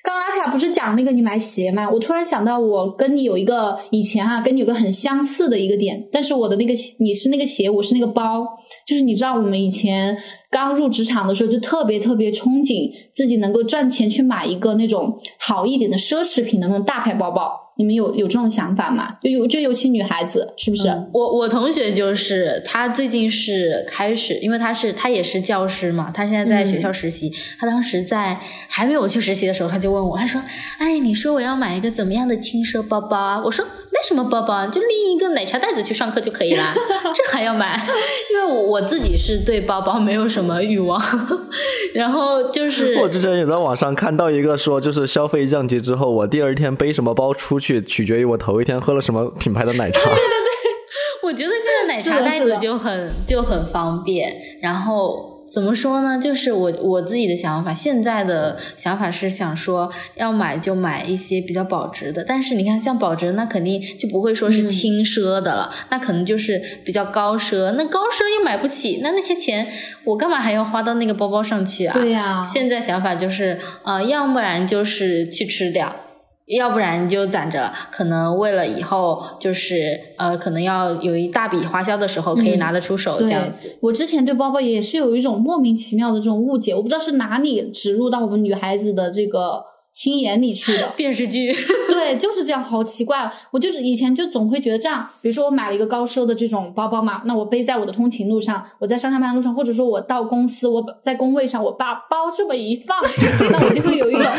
[0.05, 1.89] 刚阿卡不是讲那个你买鞋吗？
[1.91, 8.47] 我突然想到，我跟你有一个以前啊，跟你有个很相似的一个点，但是我的那个你是那个鞋，我是那个包，
[8.87, 10.15] 就是你知道我们以前
[10.51, 17.64] 刚入职场的时候，就特别特别憧憬自己能够赚钱去买一个那种好一点的奢侈品的那种大牌包包。
[17.77, 19.17] 你们有有这种想法吗？
[19.23, 20.89] 就有就尤其女孩子是不是？
[20.89, 27.33] 嗯我我同学就是她最近是开始，因为她是她也是教师嘛，她现在在学校实习。
[27.59, 30.41] 他当时在还没有去实习的时候，她就问我，她说
[30.79, 34.67] ：“哎，你说我要买一个怎么样的轻奢包包啊？”我说：“买什么包包啊？
[34.67, 36.75] 就拎一个奶茶袋子去上课就可以啦，
[37.15, 37.81] 这还要买？
[38.33, 41.01] 因为我我自己是对包包没有什么欲望，
[41.95, 50.01] 然后就是我之前也在网上看到一个说，就是消费降级之后，我第二天背什么包出去，取决于我头一天喝了什么品牌的奶茶。
[50.11, 50.45] 对对对。
[51.23, 56.19] 我觉得现在奶茶袋子就很就很方便，然后怎么说呢？
[56.21, 64.69] 就是我我自己的想法，现在的想法是想说要买就买一些比较保值的，但是你看像保值，那肯定就不会说是嗯。
[64.69, 69.67] 轻奢的了，那可能就是比较高奢，那高奢又买不起，那那些钱
[70.05, 71.95] 我干嘛还要花到那个包包上去啊？
[71.99, 76.04] 对呀、现在想法就是，呃，要不然就是去吃掉，
[76.47, 83.77] 要不然就攒着，可能为了以后就是呃，可能要有一大笔花销的时候可以嗯拿得出手、对这样子。
[83.81, 89.65] 我之前对包包也是有一种莫名其妙的这种误解，我不知道是哪里植入到我们女孩子的这个
[89.95, 90.93] 心眼里去的。
[90.99, 91.51] 电视剧，
[91.89, 93.33] 对，就是这样，好奇怪。
[93.53, 102.99] 我就是以前就总会觉得这样，比如说我买了一个高奢的这种包包嘛，那我背在我的通勤路上，我在上下班路上，或者说我到公司，我在工位上，我把包这么一放，
[103.53, 104.37] 那我就会有一种，啊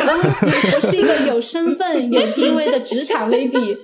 [0.75, 3.77] 我是一个有身份、有地位的职场 lady。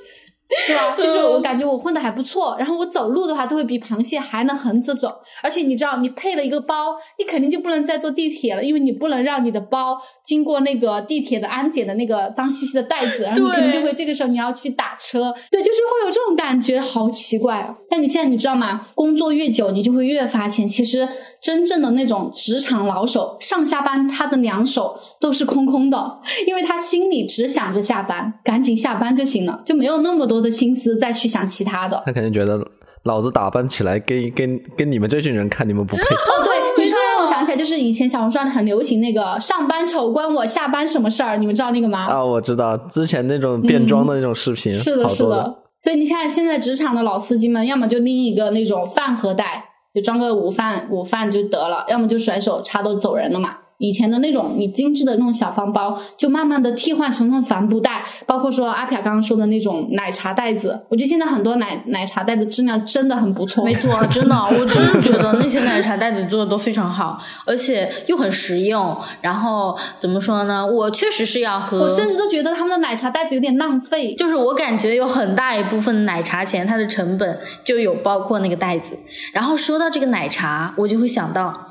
[0.68, 0.96] 对吧？
[1.00, 17.76] 就是我感觉我混的还不错，然后我走路的话都会比螃蟹还能横着走，而且你知道，你配了一个包，你肯定就不能再坐地铁了，因为你不能让你的包经过那个地铁的安检的那个脏兮兮的袋子，然后你肯定就会这个时候你要去打车，对，就是会有这种感觉，好奇怪啊！
[17.90, 18.88] 但你现在你知道吗？
[18.96, 21.08] 工作越久，你就会越发现，其实
[21.42, 32.02] 真正的那种职场老手，上下班他的两手都是空空的，因为他心里只想着下班，赶紧下班就行了，就没有那么多的心思再去想其他的。
[32.06, 32.60] 他肯定觉得
[33.04, 36.02] 老子打扮起来跟跟跟你们这群人看你们不配。
[36.04, 42.08] 哦，对， 你说让我想起来，就是以前小红书上很流行那个“上班丑关我下班什么事儿”，你们知道那个吗？
[42.08, 45.58] 啊，我知道，之前那种变装的那种视频，是的，是的。
[45.84, 49.66] 所以你看，现在职场的老司机们，要么就拎一个那种饭盒袋，
[49.96, 53.58] 就装个午饭午饭就得了，要么就甩手插兜走人了嘛。
[53.80, 57.91] 以前的那种你精致的那种小方包，就慢慢的替换成了帆布袋，
[58.26, 63.64] 包括说阿飘刚刚说的那种奶茶袋子，我觉得现在很多奶奶茶袋子质量真的很不错。
[63.64, 68.96] 没错， 真的，我真的觉得那些奶茶袋子做的都非常好，而且又很实用。
[69.22, 70.66] 然后怎么说呢？
[70.66, 74.14] 我确实是要喝，我甚至都觉得他们的奶茶袋子有点浪费。
[74.16, 78.98] 就是我感觉有很大一部分奶茶钱，它的成本就有包括那个袋子。
[79.34, 81.71] 然后说到这个奶茶，我就会想到。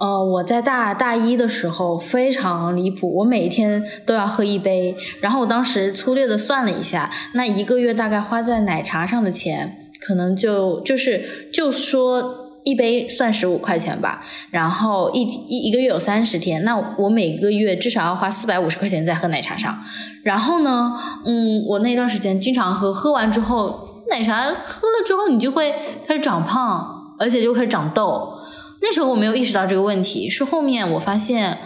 [0.00, 4.96] 呃，我在大大一的时候非常离谱，我每一天都要喝一杯。
[5.20, 14.24] 然后我当时粗略的算了一下，那一个月大概花在奶茶上的钱，可能就就是就说一杯算十五块钱吧。
[14.52, 19.76] 然后一一一个月有三十天，那我每个月至少要花四百五十块钱在喝奶茶上。
[20.22, 25.74] 然后呢，嗯，我那段时间经常喝，喝完之后奶茶喝了之后，你就会
[26.06, 28.37] 开始长胖，而且就开始长痘。
[28.80, 31.58] 那时候我没有意识到这个问题，是后面我发现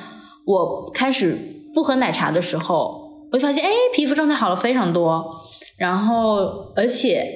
[0.44, 1.36] 我开始
[1.74, 5.30] 不喝奶茶的时候，我就发现哎，皮肤状态好了非常多，
[5.76, 7.26] 然后而且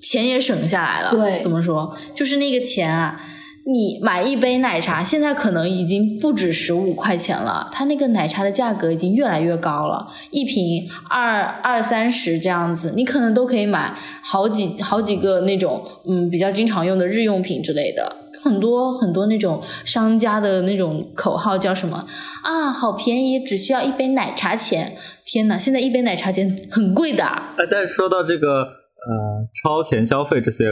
[0.00, 1.10] 钱也省下来了。
[1.10, 1.96] 对，怎么说？
[2.14, 3.20] 就是那个钱啊，
[3.66, 18.23] 你买一杯奶茶，现在可能已经不止十五块钱了，它那个奶茶的价格已经越来越高了，一瓶二二三十这样子，你可能都可以买好几好几个那种嗯比较经常用的日用品之类的。
[18.44, 22.06] 很多很多那种商家的那种口号叫什么
[22.42, 22.70] 啊？
[22.70, 24.92] 好便宜，只需要一杯奶茶钱。
[25.24, 27.24] 天哪，现在一杯奶茶钱很贵的。
[27.24, 30.68] 哎，但是说到这个呃超前消费这些，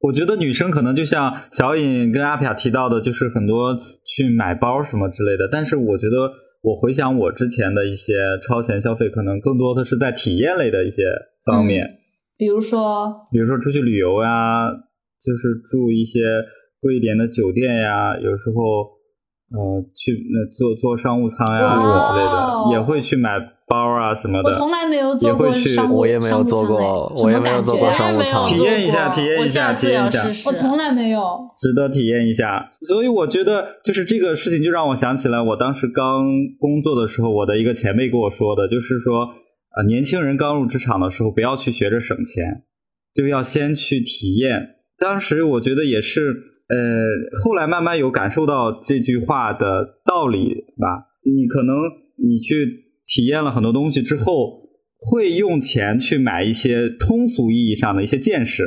[0.00, 3.72] 我觉得女生可能就像小颖跟阿皮提到的，就是很多
[4.04, 5.48] 去买包什么之类的。
[5.52, 6.28] 但是我觉得
[6.62, 8.14] 我回想我之前的一些
[8.44, 11.04] 超前消费，可能更多的是在体验类的一些
[11.44, 11.86] 方面，
[12.36, 14.68] 比如说，比如说出去旅游呀，
[15.24, 16.20] 就是住一些。
[16.82, 18.90] 贵一点的酒店呀，有时候，
[19.54, 24.50] 呃，去那坐坐商务舱呀之类的，也会去买包啊什么的。
[24.50, 28.44] 我从来没有坐过商务，我也没有坐过，我也没有坐过商务舱。
[28.44, 30.24] 体验一下，体验一下，体验一下。
[30.44, 31.22] 我从来没有，
[31.56, 32.64] 值得体验一下。
[32.88, 36.26] 所以我觉得，就是这个事情，就让我想起来，我当时刚
[36.58, 39.28] 工作的时候，我的一个前辈跟我说的，就是说，
[39.76, 42.64] 呃，年轻人刚入职场的时候，不要去学着省钱，
[43.14, 44.76] 就要先去体验。
[44.98, 46.50] 当时我觉得也是。
[46.72, 51.12] 呃，后来慢慢有感受到这句话的道理吧。
[51.22, 51.76] 你可能
[52.16, 52.66] 你去
[53.06, 54.62] 体验了很多东西之后，
[54.98, 58.64] 会用钱去买一些通俗意义上的一些见识。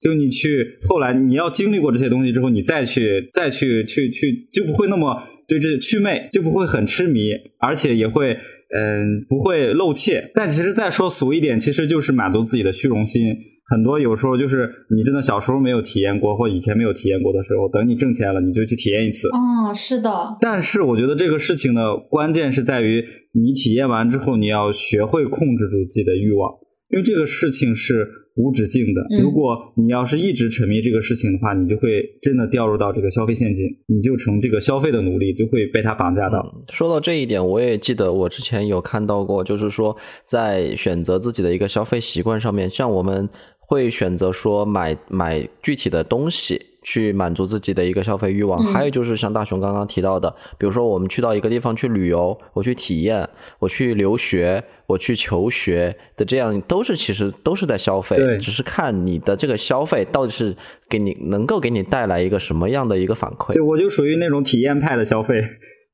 [0.00, 10.30] 就你去后来你要经历过这些东西之后，你再去再去去去，就不会那么对这祛魅，就不会很痴迷，而且也会嗯不会露怯。
[10.34, 13.36] 但其实再说俗一点，其实就是满足自己的虚荣心。
[13.72, 19.28] 很多有时候就是你真的小时候没有体验过，或以前没有体验过的时候，等你挣钱了，你就去体验一次。
[19.28, 20.36] 哦，是的。
[20.42, 23.02] 但是我觉得这个事情的关键是在于，
[23.32, 26.52] 你体验完之后，你要学会控制住自己的欲望，
[26.90, 28.06] 因为这个事情是。
[28.34, 36.42] 无止境的，如果你要是一直沉迷这个事情的话，你就会真的掉入到这个消费陷阱，你就成这个消费的奴隶，就会被他绑架到。
[36.70, 39.94] 说到这一点，我也记得我之前有看到过，就是说
[40.24, 43.28] 在选择自己的一个消费习惯上面，像我们
[43.72, 46.66] 会选择说买买具体的东西。
[46.84, 53.28] 去满足自己的一个消费欲望，还有就是像大雄刚刚提到的，比如说我们去到一个地方去旅游，我去体验，
[53.60, 60.56] 我去留学，我去求学的，这样都是其实都是在消费，只是看你的这个消费到底是
[60.88, 63.52] 给你能够给你带来一个什么样的一个反馈。
[63.52, 65.40] 对，我就属于那种体验派的消费，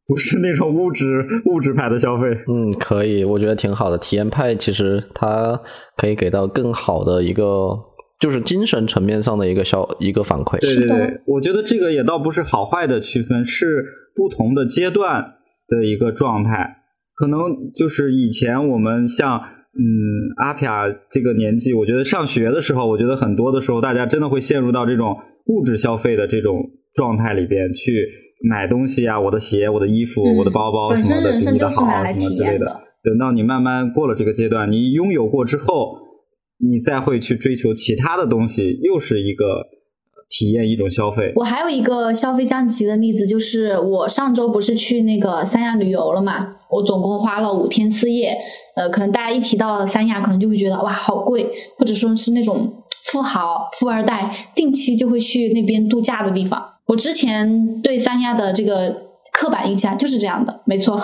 [0.08, 2.26] 不是那种物质物质派的消费。
[2.48, 3.96] 嗯，可以，我觉得挺好的。
[3.98, 5.60] 体验派其实它
[5.96, 7.78] 可以给到更好的一个。
[8.20, 10.58] 就是精神层面上的一个消一个反馈。
[10.60, 13.84] 对对对，我觉得这个也倒不是好坏的区分，是
[14.16, 15.22] 不同的阶段
[15.68, 16.78] 的一个状态。
[17.14, 17.38] 可能
[17.76, 26.58] 就是以前我们像嗯，阿皮亚这个年纪，我觉得上学的时候，我觉得很多的时候，大家真的会陷入到这种物质消费的这种
[26.94, 28.04] 状态里边去
[28.40, 32.80] 买东西啊，我的鞋、我的衣服、我的包包什么的，比你的好什么之类的。
[33.02, 35.96] 等到你慢慢过了这个阶段，你拥有过之后，
[36.58, 39.44] 你再会去追求其他的东西，又是一个
[40.28, 41.32] 体验一种消费。
[41.36, 46.56] 我还有一个消费降级的例子，就是我上周不是去那个三亚旅游了嘛？
[46.70, 48.36] 我总共花了五天四夜，
[48.76, 56.62] 呃，可能大家一提到三亚，可能就会觉得哇，好贵，或者说是那种富豪、富二代定期就会去那边度假的地方。
[56.88, 59.07] 我之前对三亚的这个。
[59.38, 61.00] 刻板印象就是这样的，没错。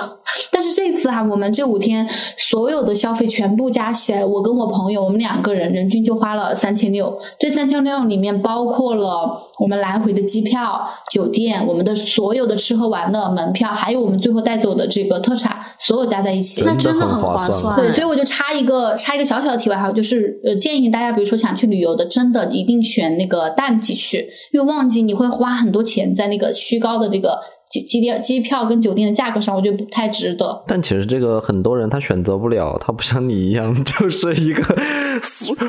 [0.50, 2.08] 但是这次哈，我们这五天
[2.50, 7.16] 所有的消费全部加起来，我跟我朋友，我们两个人人均就花了三千六。
[7.38, 17.76] 这三千六里面包括了我们来回的机票、酒店、我们的所有的吃喝玩乐、门票，还有我们最后带走的这个特产，所有加在一起，那真的很划算。
[17.76, 27.38] 对，所以我就插一个插一个小小的题外话，就是呃，建议大家，比如说想去旅游的，真的一定选那个淡季去，因为旺季你会花很多钱在那个虚高的这个。
[27.70, 30.62] 机机机票跟酒店的价格上，我觉得不太值得。
[30.66, 34.62] 但其实这个很多人他选择不了，他不像你一样， 就是一个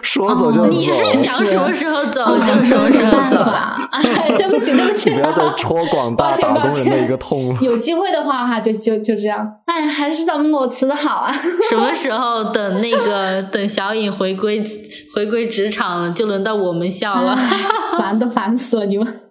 [0.03, 0.69] 说走就走。
[0.69, 3.89] 你是想什么时候走 就什么时候走啊？
[4.37, 7.59] 对不起，对不起，不要再戳广大打工人的一个痛了。
[7.61, 9.47] 有机会的话哈，就就就这样。
[9.65, 11.33] 哎，还是咱们裸辞的好啊。
[11.69, 14.63] 什么时候等那个等小颖回归
[15.15, 17.35] 回归职场了，就轮到我们笑了。
[17.97, 19.24] 烦都烦死了，你们。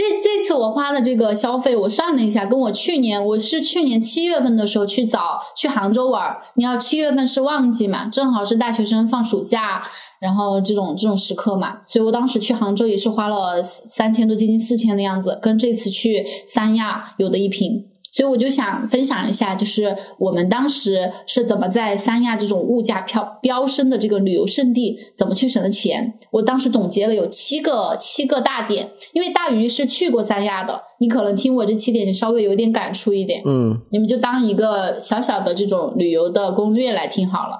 [0.00, 9.82] 这这次我花的这个消费，我算了一下，跟我去年我是去年七月份的时候去找去杭州玩，你要七月份是旺季嘛，正好是大学生放暑假，
[10.18, 17.89] 然后这种这种时刻嘛，所以我当时去杭州也是花了三千多，接近四千的样子，跟这次去三亚有的一拼。
[18.12, 26.18] 所以我就想分享一下，就是我们当时是怎么在三亚这种物价飘飙升的这个旅游胜地，怎么去省的钱。
[26.32, 37.58] 我当时总结了有七个七个大点，因为大鱼是去过三亚的，你可能听我这七点稍微有点感触一点，嗯，你们就当一个小小的这种旅游的攻略来听好了。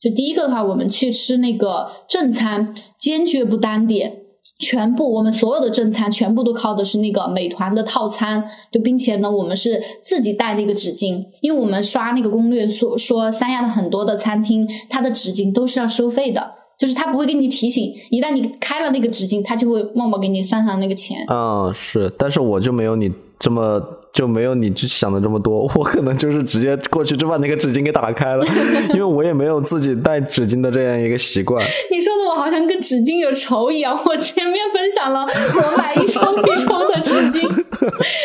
[0.00, 4.23] 就第一个的话，我们去吃那个正餐，坚决不单点。
[4.58, 21.24] 全部我们所有的正餐全部都靠的是那个美团的套餐，就并且呢，我们是自己带那个纸巾，因为我们刷那个攻略说说三亚的很多的餐厅，它的纸巾都是要收费的，就是他不会给你提醒，一旦你开了那个纸巾，他就会默默给你算上那个钱。
[21.26, 23.82] 啊，是，但是我就没有你这么
[24.14, 28.46] 就没有你想的这么多， 我可能就是直接过去就把那个纸巾给打开了，
[28.94, 31.60] 因为我也没有自己带纸巾的这样一个习惯。
[31.90, 32.34] 你说的我。
[32.44, 33.98] 好像跟纸巾有仇一样。
[34.04, 37.48] 我前面分享了我买一抽一抽的纸巾，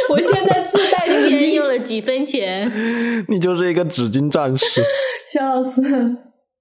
[0.10, 2.70] 我现在自带纸巾用了几分钱。
[3.30, 4.84] 你就是一个纸巾战士，
[5.32, 5.82] 笑死。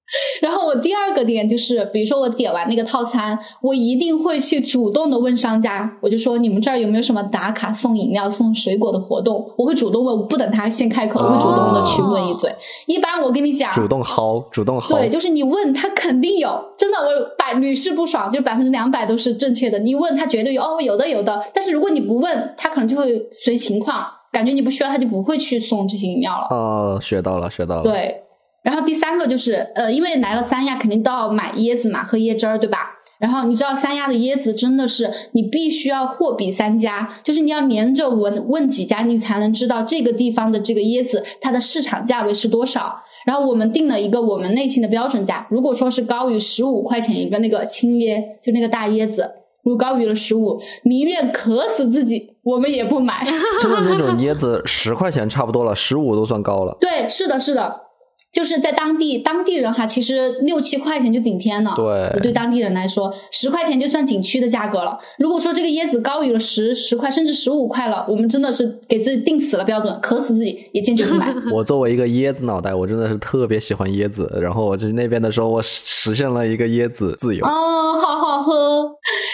[0.40, 9.46] 然后我第二个点就是，比如说我点完那个套餐，我一定会去主动的问商家，我就说你们这儿有没有什么打卡送饮料、送水果的活动？
[9.56, 12.50] 我会主动问，我不等他先开口，我会主动的去问一嘴。
[12.86, 14.88] 一般我跟你讲，主动薅，主动薅。
[14.88, 17.06] 对，就是你问他肯定有，真的我
[17.36, 19.78] 百屡试不爽，就百分之两百都是正确的。
[19.78, 21.44] 你问他绝对有，哦，有的有的。
[21.52, 26.46] 但是如果你不问，他可能就会随情况，感觉你不需要，他就不会去送这些饮料了。
[26.50, 27.82] 哦，学到了，学到了。
[27.82, 28.22] 对。
[28.62, 32.94] 然后第三个就是，呃，因为来了三亚，肯定都要买椰子嘛，喝椰汁儿，对吧？
[33.18, 43.02] 然后你知道三亚的椰子真的是，你必须要货比三家，就是你要连着问问几家，你才能知道这个地方的这个椰子它的市场价位是多少。
[43.26, 49.28] 然后我们定了一个我们内心的标准价，如果说是高于十五块钱一个那个青椰，就那个大椰子，
[49.64, 53.26] 如果高于了十五，宁愿渴死自己，我们也不买。
[53.60, 56.76] 就是那种椰子十块钱差不多了，十五都算高了。
[56.80, 57.87] 对，是的，是的。
[58.32, 61.72] 就是在当地当地人哈，其实六七块钱就顶天了。
[61.74, 64.98] 对，对当地人来说，十块钱就算景区的价格了。
[65.18, 71.34] 如果说这个椰子高于了十十块，甚至十五块了，我们真的是给自己定死了标准，渴死自己也坚决不买。
[71.52, 74.30] 我作为一个椰子脑袋，我真的是特别喜欢椰子。
[74.40, 77.44] 然后我去那边的时候，我实现了一个椰子自由。
[77.46, 78.86] 哦，好好喝。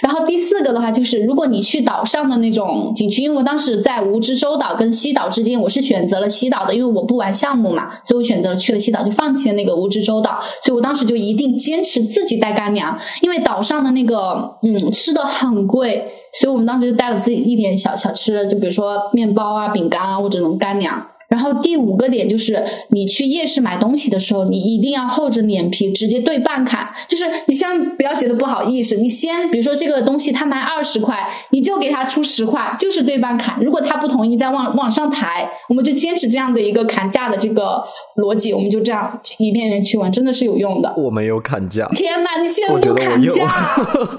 [0.02, 8.83] 然后第四个的话，就是如果你去岛上的那种景区，因为我当时在蜈支洲岛跟西岛之间，我是选择了西岛的，因为我不玩项目嘛，所以我选择了去了。
[8.84, 16.06] 西岛就放弃了那个蜈支洲岛，所以我当时就一定坚持自己带干粮，因为岛上的那个嗯吃的很贵，
[16.40, 21.06] 所以我们当时就带了自己一点小小吃，就比如说面包啊、饼干啊或者那种干粮。
[21.28, 26.88] 然后第五个点就是，你去夜市买东西的时候，你一定要厚着脸皮直接对半砍。
[27.08, 33.62] 就是你先不要觉得不好意思，你先比如说这个东西他卖二十块，你就给他出十块，就是对半砍。
[33.62, 37.82] 如果他不同意再往往上抬，我们就坚持这样的一个砍价的这个
[38.16, 40.94] 逻辑，我们就这样一遍遍去问，真的是有用的。
[40.96, 43.48] 我没有砍价，天哪，你现在不砍价？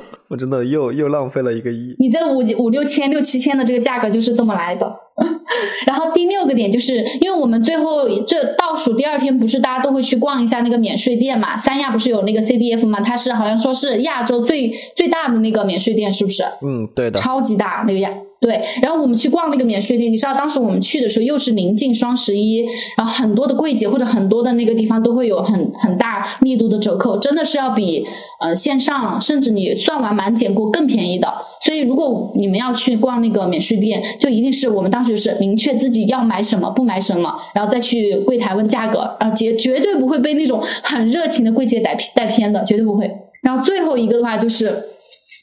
[0.27, 1.95] 我真的又又浪费了一个亿。
[1.99, 4.95] 你这五五六千、六七千的这个价格就是这么来的。
[5.87, 11.55] 然后第六个点就是，因为我们最后最倒数第二天不是大家都会去逛一下那个免税店嘛？
[11.55, 12.99] 三亚不是有那个 CDF 嘛？
[12.99, 16.43] 它是好像说是亚洲最最大的那个免税店，是不是？
[16.61, 17.17] 嗯，对的。
[17.19, 18.11] 超级大那个亚
[18.45, 22.63] 对，然后我们去逛那个免税店，你知道当时我们去的时候又是临近双十一，
[22.95, 28.05] 然后很多的柜姐或者很多的那个地方都会有很很大力度的折扣，真的是要比
[28.39, 31.27] 呃线上甚至你算完满减过更便宜的。
[31.63, 43.09] 所以如果你们要去逛那个免税店，就一定是我们当时就是明确自己要买什么不买什么，然后再去柜台问价格，然后绝绝对不会被那种很热情的柜姐带带偏的，绝对不会。
[43.41, 44.89] 然后最后一个的话就是。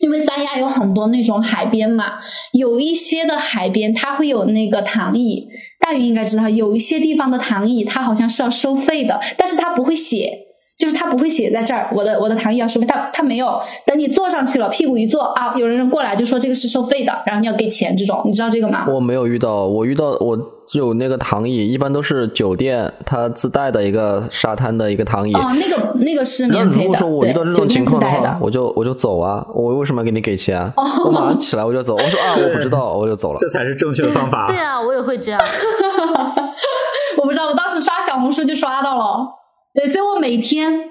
[0.03, 2.19] 因为三亚有很多那种海边嘛，
[2.53, 5.49] 有一些的海边它会有那个躺椅，
[5.79, 10.39] 大鱼应该知道，有一些地方的躺椅它好像是要收费的，但是它不会写，
[10.79, 13.61] 就是他不会写在这儿，我的我的躺椅要收费，他他没有。
[13.87, 18.87] 等你坐上去了，屁股一坐啊，有人过来就说这个是收费的，然后你要给钱，这种你知道这个吗？
[18.89, 20.37] 我没有遇到，我遇到我
[20.73, 25.33] 有那个躺椅，一般都是酒店它自带的一个沙滩的一个躺椅。
[25.35, 29.47] 哦，那个那个是那免费的，如果说我遇到这种情况的话，我就我就走啊！
[29.55, 30.73] 我为什么要给你给钱啊？
[31.05, 31.95] 我马上起来我就走。
[31.95, 33.39] 我说啊，我不知道，我就走了。
[33.39, 34.47] 这才是正确的方法。
[34.49, 35.41] 对啊，我也会这样。
[37.18, 39.41] 我不知道，我当时刷小红书就刷到了。
[39.75, 40.91] 对，所以我每天，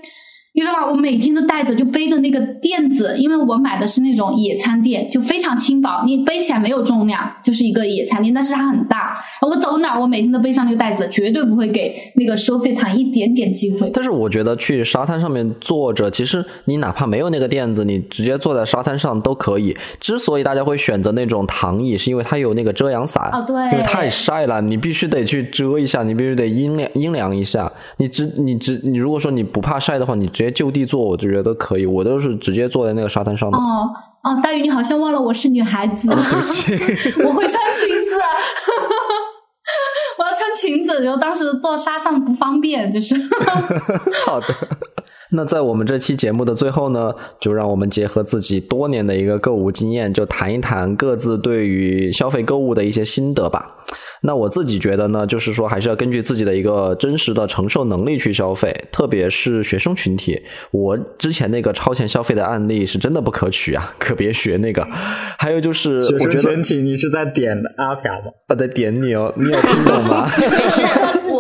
[0.53, 0.85] 你知道吧？
[0.85, 9.17] 我每天都带着，就背着那个垫子，因为我买的是那种野餐垫，就非常轻薄，你背起来没有重量，就是一个野餐垫，但是它很大。
[9.41, 13.89] 我走哪儿，我每天都背上那个袋子，绝对不会给那个收费团一点点机会。
[13.93, 19.75] 但是我觉得去沙滩上面坐着，其实你哪怕没有那个垫子，你直接坐在沙滩上都可以。
[20.01, 23.29] 之所以大家会选择那种躺椅，是因为它有那个遮阳伞。
[23.31, 27.71] 哦对因为太晒了，你必须得去遮一下，你必须得阴凉阴凉一下。
[27.97, 31.85] 你只你只你如果说你不怕晒的话，你直接就地坐，我就觉得可以。
[31.85, 33.57] 我都是直接坐在那个沙滩上的。
[33.57, 33.87] 哦
[34.23, 36.73] 哦，大宇，你好像忘了我是女孩子，对不起，
[37.23, 38.15] 我会穿裙子。
[40.17, 43.15] 我要穿裙子，然后当时坐沙上不方便，就是。
[44.25, 44.47] 好的。
[45.33, 53.77] 那在我们这期节目的最后呢，就让我们结合自己多年的一个购物经验，就谈一谈各自对于消费购物的一些心得吧。
[54.23, 60.39] 那我自己觉得呢，就是说还是要根据自己的一个真实的承受能力去消费，特别是学生群体。
[60.69, 64.85] 我之前那个超前消费的案例是真的不可取啊， 可别学那个。
[65.39, 68.31] 还有就是，学生我觉得群体，你是在点阿飘吗？
[68.49, 70.29] 我在点你哦，你有听懂吗？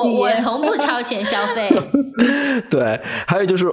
[0.03, 1.71] 我我从不超前消费。
[2.69, 3.65] 对，还有就是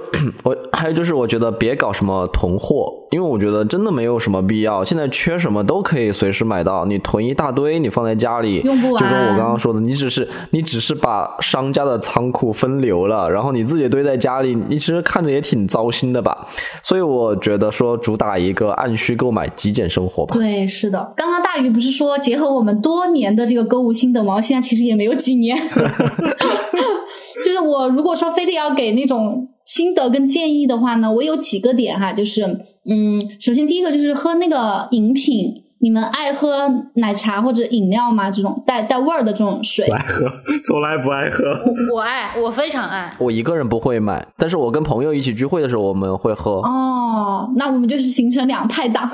[0.43, 4.83] 我，还有就是我觉得别搞什么囤货，因为我觉得真的没有什么必要。
[4.83, 16.47] 现在缺什么都可以随时买到，你囤一大堆，你放在家里，用不完就跟我刚刚说的，你只是你只是把商家的仓库分流了，然后你自己堆在家里，你其实看着也挺糟心的吧。
[16.81, 20.33] 所以我觉得说主打一个按需购买、极简生活吧。
[20.35, 21.13] 对，是的。
[21.15, 24.41] 刚刚大鱼不是说结合我们多年的这个购物心得吗？
[24.41, 25.57] 现在其实也没有几年。
[27.45, 32.43] 就是我如果说非得要给那种心得跟建议的话呢，我有几个点哈，就是
[32.89, 38.29] 嗯，首先第一个就是喝那个饮品，你们爱喝奶茶或者饮料吗？
[38.29, 40.27] 这种带带味儿的这种水不，爱喝，
[40.65, 41.45] 从来不爱喝。
[41.93, 43.11] 我爱，我非常爱。
[43.19, 46.61] 我一个人不会买，但是我跟朋友一起聚会的时候，我们会喝。
[46.61, 49.09] 哦，那我们就是形成两派党。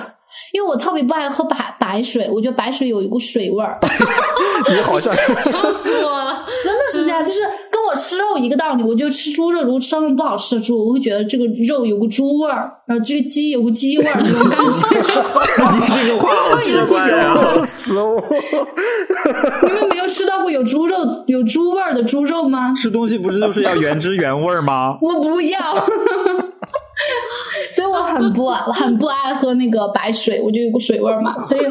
[0.52, 3.80] 因为我特别不爱喝白白水，我觉得白水有一股水味儿。
[4.70, 6.25] 你好像 笑死我了！
[7.00, 7.40] 是这样，就是
[7.70, 8.84] 跟我吃肉一个道理。
[8.84, 14.90] 我就吃猪肉，如果吃到那种不好吃的猪，我会觉得这个肉有个猪味儿，然后这个鸡有个鸡味儿，这种感觉。
[15.72, 17.64] 你 这个话好奇怪啊！
[17.66, 18.24] 死我！
[19.64, 22.74] 你们没有吃到过有猪肉、有猪味儿的猪肉吗？
[22.76, 24.98] 吃东西不是就是要原汁原味儿吗？
[25.04, 25.60] 我不要。
[27.76, 31.62] 所以我很不很不爱喝那个白水，我就有股水味儿嘛，所以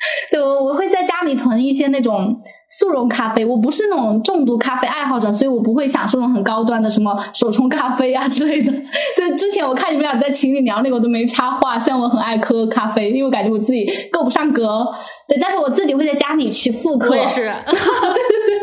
[0.30, 3.44] 对我我会在家里囤一些那种速溶咖啡。
[3.44, 8.72] 我不是那种重度咖啡爱好者，所以我不会享受那种很高端的什么手冲咖啡啊之类的。
[9.16, 11.78] 所以之前我看你们俩在群里聊那个，我都没插话。
[11.78, 14.86] 虽然我很爱喝咖啡，因为我感觉我自己够不上格。
[15.28, 17.10] 对，但是我自己会在家里去复刻。
[17.10, 18.60] 我也是， 对对对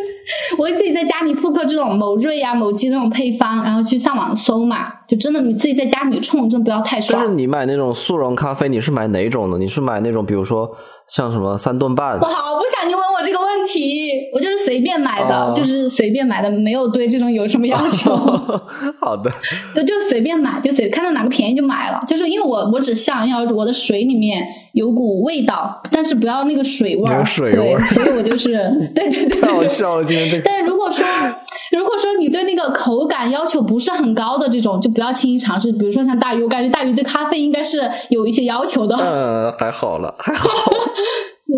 [0.58, 4.88] 我会自己在家里复刻这种某瑞啊、某机那种配方，然后去上网搜嘛。
[5.08, 7.18] 就真的你自己在家里冲，真不要太爽。
[7.22, 9.58] 但是你买那种速溶咖啡，你是买哪种的？
[9.58, 10.70] 你是买那种，比如说
[11.08, 12.20] 像什么三顿半？
[12.20, 18.14] 我好不想你问我这个问题，我就是随便买的，哦就是随便买的，没有对这种有什么要求。
[19.00, 19.32] 好的，
[19.74, 22.04] 对，就随便买，就随看到哪个便宜就买了。
[22.06, 27.20] 就是因为我我只想要我的水里面有股味道，但是不要那个水味儿。
[27.20, 28.52] 有水味所以我就是
[28.94, 29.54] 对对对太对对。
[29.54, 30.44] 好笑了，今天这个。
[30.46, 31.06] 但是如果说
[31.72, 35.72] 如果说你对那个口感要求不是很高的这种，就不要轻易尝试。
[35.72, 38.96] 比如说像大鱼，我感觉大鱼对咖啡应该是有一些要求的。
[38.96, 40.48] 嗯，还好了，还好。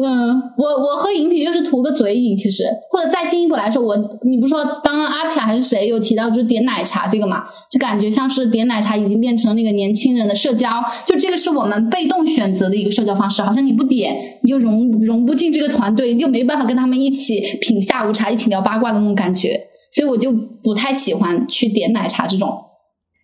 [0.02, 10.70] 嗯，我我喝饮品就是图个嘴瘾，其实或者再进一步来说，我你不是说刚刚阿飘还是谁有提到就是点奶茶这个嘛，就感觉像是点奶茶已经变成那个年轻人的社交，
[11.06, 19.60] 就这个是我们被动选择的一个社交方式，好像你不点你就融融不进这个团队，你就没办法跟他们一起品下午茶，一起聊八卦的那种感觉，
[19.94, 20.32] 所以我就
[20.64, 22.66] 不太喜欢去点奶茶这种。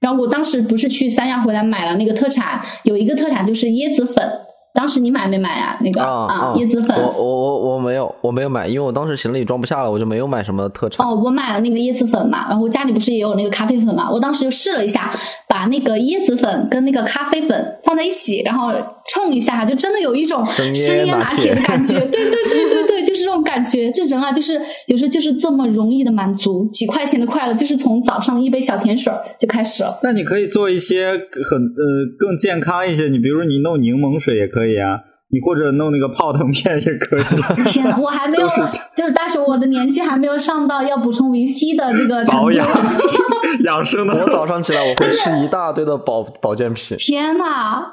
[0.01, 4.41] 然后我当时不是去三亚回来买了那个特产，有一个特产就是椰子粉。
[4.73, 5.77] 当时你买没买啊？
[5.79, 6.93] 那个啊啊椰子粉。
[6.97, 11.07] 我我我我没有，我没有买，因为我当时行李装不下了，我就没有买什么特产。
[11.07, 15.09] 哦，我买了那个椰子粉嘛，然后我家里不是也有那个咖啡粉嘛，我当时就试了一下，
[15.47, 18.73] 把那个椰子粉跟那个咖啡粉放在一起，然后
[19.07, 21.97] 冲一下，就真的有一种生椰拿拿铁铁的感觉。
[21.97, 22.94] 对对对对对，
[23.35, 23.91] 种感觉。
[23.91, 29.99] 这人啊，就是有时候就是这么容易的满足，几块钱的快乐，就是从早上一杯小甜水儿就开始了。
[30.01, 31.83] 那你可以做一些很呃
[32.17, 34.99] 更健康一些，你比如说你弄柠檬水也可以啊，
[35.35, 37.23] 你或者弄那个泡腾片也可以。
[37.69, 38.47] 天呐，我还没有，
[38.95, 42.43] 就是大熊我的年纪还没有上到要补充维 C 的这个程度。
[42.47, 42.65] 保养
[43.65, 44.13] 养生的。
[44.15, 47.83] 我早上起来我会吃一大堆的保保健品，天呐，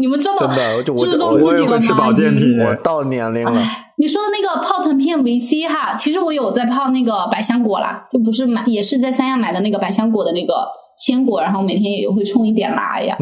[0.00, 1.76] 你们这么真的就我注重我自己了吗？
[1.76, 3.60] 也会吃保健品我到年龄了。
[3.60, 10.54] 哎，你说的那个泡腾片维 C 哈，其实我有在泡那个百香果啦，就不是买，也是在三亚买的那个百香果的那个
[10.98, 13.16] 鲜果，然后每天也会冲一点辣呀。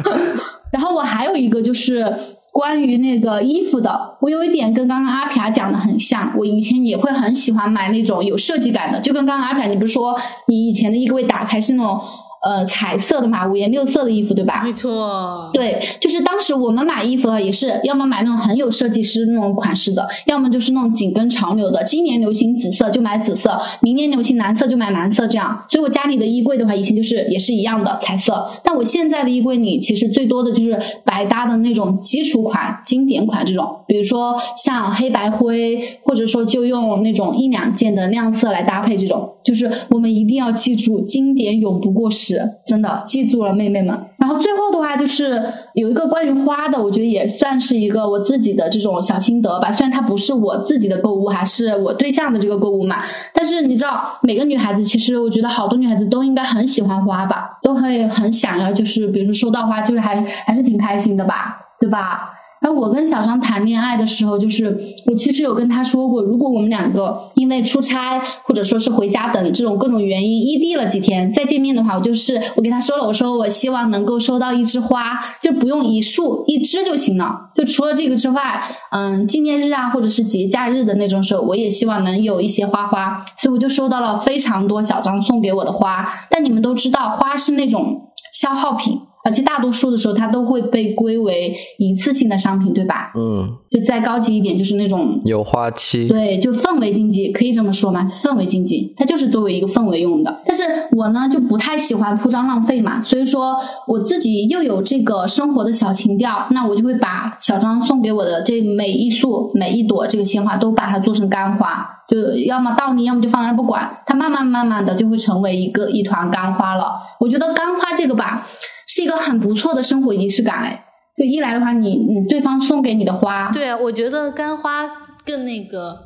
[0.70, 2.04] 然后我还有一个就是
[2.52, 10.14] 关于那个衣服的，我有一点跟刚刚阿皮讲的很像，我以前也会很喜欢买那种有设计感的，就跟刚刚阿皮，你不是说
[10.46, 11.98] 你以前的衣柜打开是那种
[12.42, 14.62] 呃彩色的嘛，五颜六色的衣服对吧？
[14.64, 21.82] 没错，对，就是当时我们买衣服啊也是，要么买那种很有设计师那种款式的，要么就是那种紧跟潮流的。
[21.84, 25.64] 今年流行紫色就买紫色，明年流行蓝色就买蓝色，这样。
[25.70, 42.31] 所以我家里的衣柜的话，以前就是也是一样的彩色，但我现在的衣柜里其实最多的就是百搭的那种基础款、经典款这种，比如说像黑白灰，或者说就用那种一两件的亮色来搭配，这种就是我们一定要记住，经典永不过时，
[42.66, 43.98] 真的记住了，妹妹们。
[44.18, 45.42] 然后最后的话就是
[45.74, 49.72] 有一个关于花的，我觉得也算是一个我自己的这种小心得吧。
[49.72, 53.02] 虽然它不是我自己的购物，还是我对象的这个购物嘛，
[53.34, 62.30] 但是你知道，每个女孩子其实我觉得好多女孩子都应该很喜欢花吧，都会很想要，就是比如说收到花，就是还还是挺开心的吧，对吧？
[62.62, 77.50] 而我跟小张谈恋爱的时候，就是我其实有跟他说过，如果我们两个因为出差或者说是回家等这种各种原因异地了几天再见面的话，我就是我给他说了，我说我希望能够收到一枝花，就不用一束一枝就行了。
[77.54, 78.62] 就除了这个之外，
[78.92, 86.08] 嗯，纪念日啊或者是节假日的那种时候，我也希望能有一些花花，所以我就收到了非常多小张送给我的花。
[86.30, 89.00] 但你们都知道，花是那种消耗品。
[89.24, 93.12] 而且大多数的时候，它都会被归为一次性的商品，对吧？
[93.14, 96.08] 嗯，就再高级一点，就是那种有花期。
[96.08, 98.04] 对，就氛围经济，可以这么说吗？
[98.06, 100.42] 氛围经济，它就是作为一个氛围用的。
[100.44, 100.64] 但是
[100.96, 116.92] 我呢，就不太喜欢铺张浪费嘛，所以说我自己又有这个生活的小情调，那我就会把小张送给我的这每一束、每一朵这个鲜花，都把它做成干花，就要么倒立，要么就放在那不管，它慢慢慢慢的就会成为一个一团干花了。
[117.20, 118.46] 我觉得干花这个吧，
[118.94, 120.84] 是一个很不错的生活仪式感，哎。
[121.16, 124.88] 就一来的话，你你对方送给你的花，对啊，我觉得干花
[125.26, 125.98] 更那个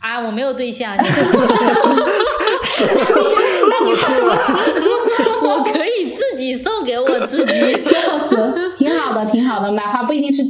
[0.00, 1.10] 啊，我没有对象， 这个
[3.68, 4.32] 那你说什么？
[5.48, 7.52] 我可以自己送给我自己。
[8.76, 9.70] 挺好的，挺好的。
[9.72, 10.42] 买花不一定是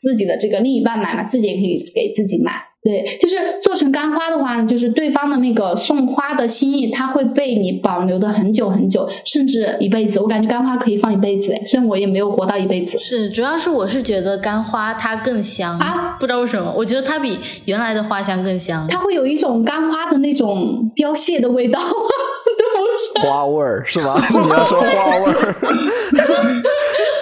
[0.00, 2.52] 自己的这个另一半买嘛，自己也可以给自己买。
[2.82, 10.18] 对，就是做成干花的话，就是对方的那个送花的心意，它会被你保留的很久很久，甚至一辈子。
[10.18, 12.98] 我感觉干花可以放一辈子，哎，虽然我也没有活到一辈子。
[12.98, 18.86] 是，主要是我是觉得干花它更香啊，不知道为什么，我觉得它比原来的花香更香。
[18.88, 23.28] 它会有一种干花的那种凋谢的味道， 对不是？
[23.28, 24.18] 花味儿是吧？
[24.42, 25.54] 你要说花味儿，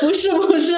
[0.01, 0.77] 不 是不是，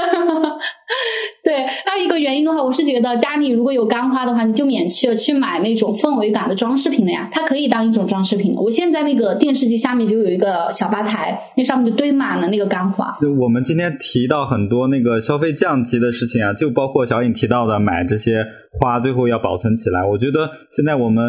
[1.43, 1.55] 对。
[1.85, 7.29] 还有一个原因的话，我是觉得家里如果有干花的话，你就免去了去买那种氛围感的装饰品了呀。
[7.33, 8.55] 它可以当一种装饰品。
[8.55, 13.17] 我现在那个电视机下面就有一个小吧台，那上面就堆满了那个干花。
[13.21, 18.45] 就我们今天提到很多那个消费降级的事情啊，就包括小颖提到的买这些
[18.79, 20.05] 花，最后要保存起来。
[20.07, 21.25] 我觉得现在我们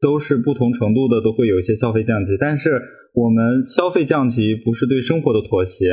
[0.00, 2.70] 都是不同程度的，都会有一些消费降级，但是
[3.14, 5.86] 我们消费降级不是对生活的妥协，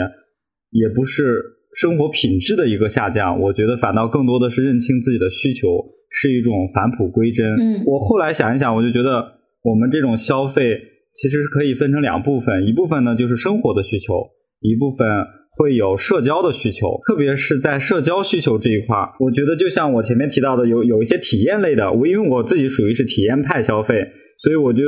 [0.71, 1.56] 也不是。
[1.77, 5.77] 生活品质的一个下降，我觉得反倒更多的是认清自己的需求，
[6.09, 7.45] 是一种返璞归真。
[7.53, 9.23] 嗯，我后来想一想，我就觉得
[9.61, 10.75] 我们这种消费
[11.13, 14.15] 其实是可以分成两部分，一部分呢就是生活的需求，
[14.61, 15.07] 一部分
[15.55, 16.99] 会有社交的需求。
[17.07, 24.03] 特别是在社交需求这一块儿，我觉得就像我前面提到的，有有一些体验类的，我因为我自己属于是体验派消费，
[24.39, 24.81] 所以我就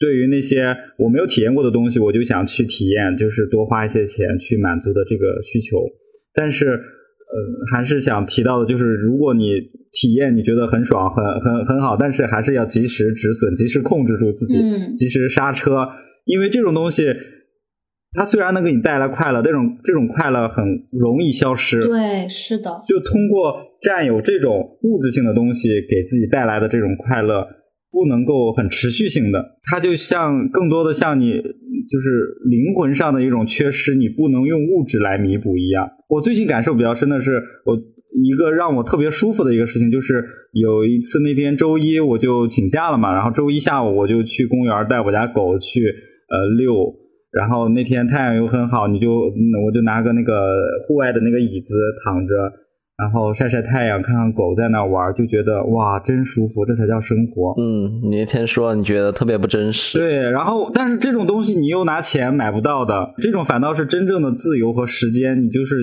[0.00, 5.78] 对于那些我没有体验过的东西，我就想去体验，就是多花一些钱去满足的这个需求。
[6.34, 6.76] 但是，呃，
[7.72, 9.60] 还是想提到的，就是如果你
[9.92, 14.60] 体验你觉得很爽、很很很好，但是还是要及时止损，及时控制住自己，
[14.94, 15.86] 及时刹车，
[16.24, 17.06] 因为这种东西，
[18.12, 21.82] 它虽然能给你带来快乐，这种这种快乐很容易消失。
[21.86, 22.82] 对，是的。
[22.86, 27.46] 就通过占有这种物质性的东西给自己带来的这种快乐，
[27.90, 31.40] 不能够很持续性的，它就像更多的像你。
[31.90, 32.08] 就是
[32.48, 35.90] 灵魂上的一种缺失，你不能用物质来弥补一样。
[36.12, 37.74] 我最近感受比较深的是，我
[38.22, 40.22] 一个让我特别舒服的一个事情，就是
[40.52, 45.80] 有一次那天周一我就请假了嘛，然后周一下午我就去公园带我家狗去
[46.28, 46.94] 呃遛，
[47.32, 49.32] 然后那天太阳又很好，你就
[49.64, 50.34] 我就拿个那个
[50.86, 51.74] 户外的那个椅子
[52.04, 52.34] 躺着。
[52.98, 57.54] 然后晒晒太阳，看看狗在那玩，就觉得哇，真舒服，这才叫生活。
[57.58, 59.98] 嗯，你那天说你觉得特别不真实。
[59.98, 65.76] 对，然后但是这种东西你又拿钱买不到的，这种反倒是真正的自由和时间，你就是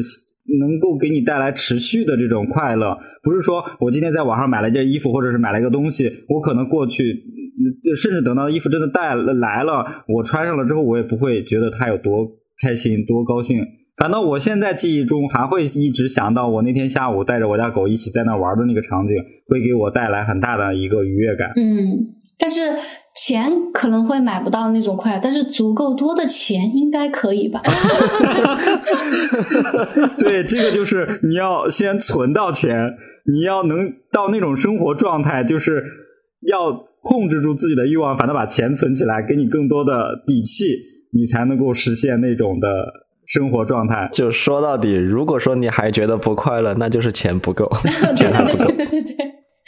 [0.59, 2.97] 能够给你带来持续的这种快乐。
[3.21, 7.03] 不是说我今天在网上买了一件衣服，或者是买了一个东西，我可能过去，
[7.97, 12.25] 甚至等到衣服真的带来了，我穿上了之后，我也不会觉得它有多
[12.61, 13.57] 开心、多高兴。
[13.99, 19.13] 反倒我现在记忆中还会一直想到我那天下午带着我家狗一起在那玩的那个场景，
[19.47, 21.49] 会给我带来很大的一个愉悦感。
[21.57, 22.61] 嗯，但是
[23.13, 27.61] 钱可能会买不到那种快乐，但是足够多的钱应该可以吧？
[30.17, 32.93] 对，这个就是你要先存到钱，
[33.25, 35.83] 你要能到那种生活状态，就是
[36.47, 36.71] 要
[37.01, 40.73] 控制住自己的欲望，反倒把钱存起来，给你更多的底气，
[41.11, 42.67] 你才能够实现那种的。
[43.29, 47.69] 生活状态，就说到底，如果说你还觉得不快乐，那就是钱不够，
[48.17, 48.65] 钱还不够。
[48.71, 49.15] 对对对，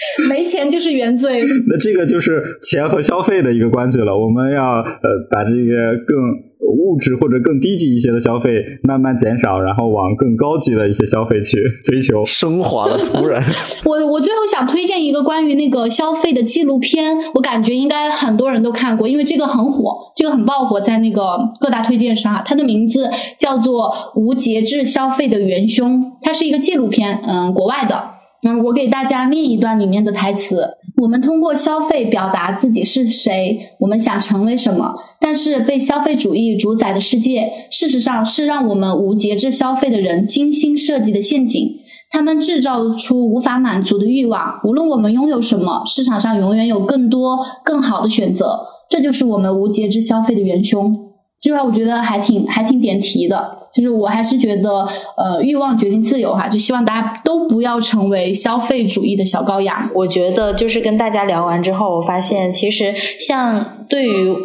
[0.30, 1.44] 没钱就是原罪。
[1.68, 4.18] 那这个就是钱和消费的一个关系了。
[4.18, 6.52] 我们要呃把这个更。
[6.74, 8.50] 物质或者更低级一些的消费
[8.84, 13.44] 慢慢减少，然后往更高级的一些消费去追求，升华了突然。
[13.84, 22.42] 我我最后想推荐一个关于那个消费的纪录片，我感觉应该很多人都看过，因为这个很火，这个很爆火，在那个各大推荐上。
[22.46, 28.21] 它的名字叫做《无节制消费的元凶》，它是一个纪录片，嗯，国外的。
[28.44, 34.96] 嗯，我给大家念一段里面的台词：我们通过消费表达自己是谁，我们想成为什么。
[35.20, 41.78] 但是被消费主义主宰的世界，事实上是让我们无节制消费的人精心设计的陷阱。
[42.10, 44.60] 他们制造出无法满足的欲望。
[44.64, 48.66] 无论我们拥有什么，市场上永远有更多更好的选择。
[48.90, 51.11] 这就是我们无节制消费的元凶。
[51.42, 53.58] 这句话我觉得还挺还挺点题的。
[53.74, 54.86] 就是我还是觉得，
[55.16, 59.90] 呃，欲望决定自由哈，就希望大家都不要成为消费主义的小羔羊。
[59.96, 64.36] 我觉得就是跟大家聊完之后，我发现其实像对于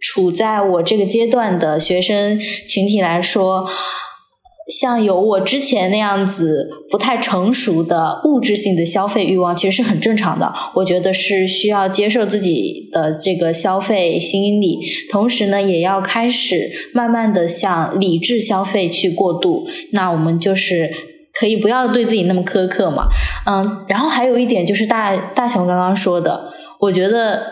[0.00, 3.66] 处在我这个阶段的学生群体来说。
[4.70, 10.52] 像有我之前那样子不太成熟的物质性的消费欲望，其实是很正常的。
[10.76, 14.78] 我觉得是需要接受自己的这个消费心理，
[15.10, 19.66] 同时呢，也要开始慢慢的向理智消费去过渡。
[19.92, 20.90] 那我们就是
[21.34, 23.08] 可以不要对自己那么苛刻嘛，
[23.46, 23.84] 嗯。
[23.88, 27.42] 然后还有一点就是大大雄刚刚说的，我觉得，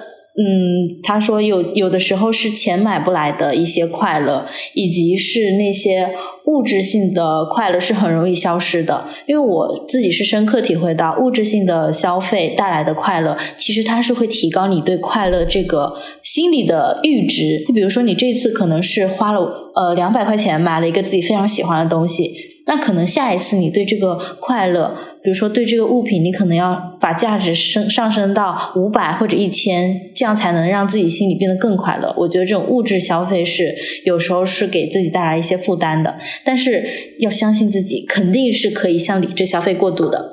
[0.40, 6.10] 嗯，他说有有的时候是钱买不来的一些快乐，以及是那些。
[6.48, 15.92] 物质性的快乐是很容易消失的，因为我自己是深刻体会到，物质性的消费带来的快乐，其实它是会提高你对快乐这个
[16.22, 17.66] 心理的阈值。
[17.66, 19.42] 就比如说，你这次可能是花了
[19.74, 22.32] 呃两百块钱买了一个自己非常喜欢的东西，
[22.66, 24.96] 那可能下一次你对这个快乐。
[25.28, 32.14] 比如说，对这个物品，你可能要把价值升上升到五百或者一千，这样才能让自己心里变得更快乐。
[32.16, 33.74] 我觉得这种物质消费是
[34.06, 36.82] 有时候是给自己带来一些负担的，但是
[37.18, 40.32] 要相信自己，肯定是可以向理智消费过渡的。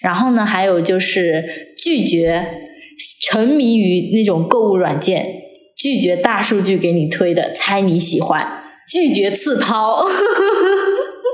[0.00, 1.44] 然后呢，还有就是
[1.78, 2.44] 拒绝
[3.20, 5.24] 沉迷于那种购物软件，
[5.78, 8.44] 拒绝大数据给你推的猜你喜欢，
[8.90, 10.04] 拒绝次抛。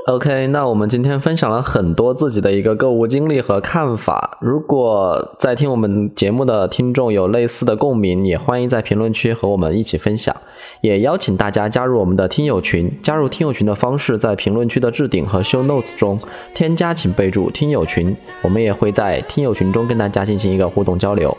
[0.09, 4.39] OK，那我们今天分享了很多自己的一个购物经历和看法。
[4.41, 10.35] 如果在听我们节目的听众有类似的共鸣，也欢迎在评论区和我们一起分享。
[10.81, 12.91] 也邀请大家加入我们的听友群。
[13.03, 16.19] 加入听友群的方式在评论区的置顶和 show notes 中
[16.55, 18.15] 添加，请备注“听友群”。
[18.41, 21.37] 我们也会在听友群中跟大家进行一个互动交流。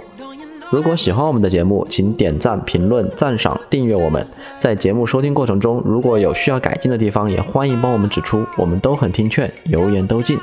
[0.70, 4.24] 如果喜欢我们的节目，请点赞、评论、赞赏、订阅我们。
[4.60, 10.38] 在节目收听过程中，如果有需要改进的地方，也欢迎帮我们指出，我们都很听劝，油盐都进。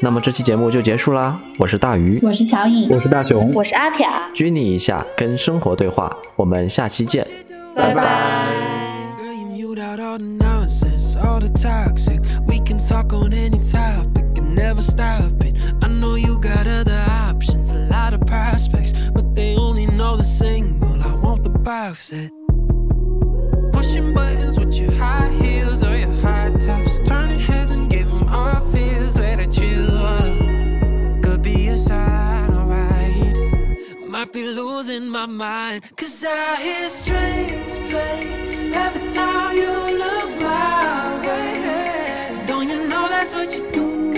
[0.00, 7.26] 那么这期节目就结束啦，我是大鱼，我是小颖，我是大熊，我是阿撇，拘你一下，跟生活对话，我们下期见，
[7.74, 8.46] 拜拜。
[20.06, 21.02] Know the single.
[21.02, 22.30] I want the box set.
[23.76, 26.94] Pushing buttons with your high heels or your high tops.
[27.08, 29.78] Turning heads and giving all feels where that you
[30.14, 30.32] are.
[31.24, 33.36] Could be a sign, alright.
[34.14, 35.78] Might be losing my mind.
[35.96, 38.20] Cause I hear strings play
[38.84, 39.72] every time you
[40.02, 42.44] look my way.
[42.46, 44.15] Don't you know that's what you do?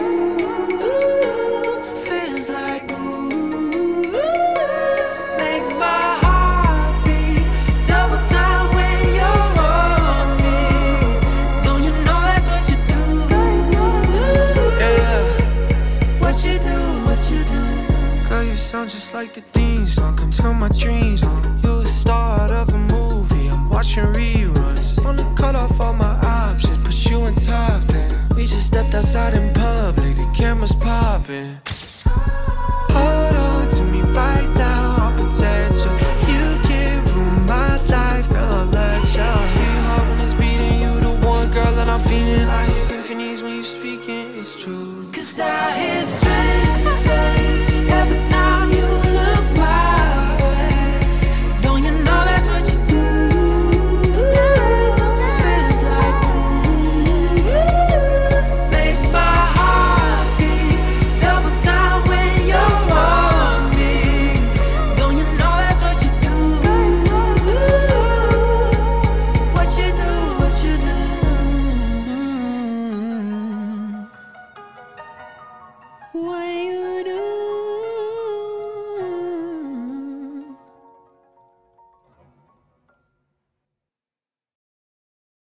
[18.68, 20.14] Sound just like the theme song.
[20.14, 21.58] Come turn my dreams on.
[21.62, 23.48] You're a star of a movie.
[23.48, 25.02] I'm watching reruns.
[25.02, 27.80] Wanna cut off all my options, put you on top.
[27.86, 30.16] Then we just stepped outside in public.
[30.16, 31.56] The cameras popping.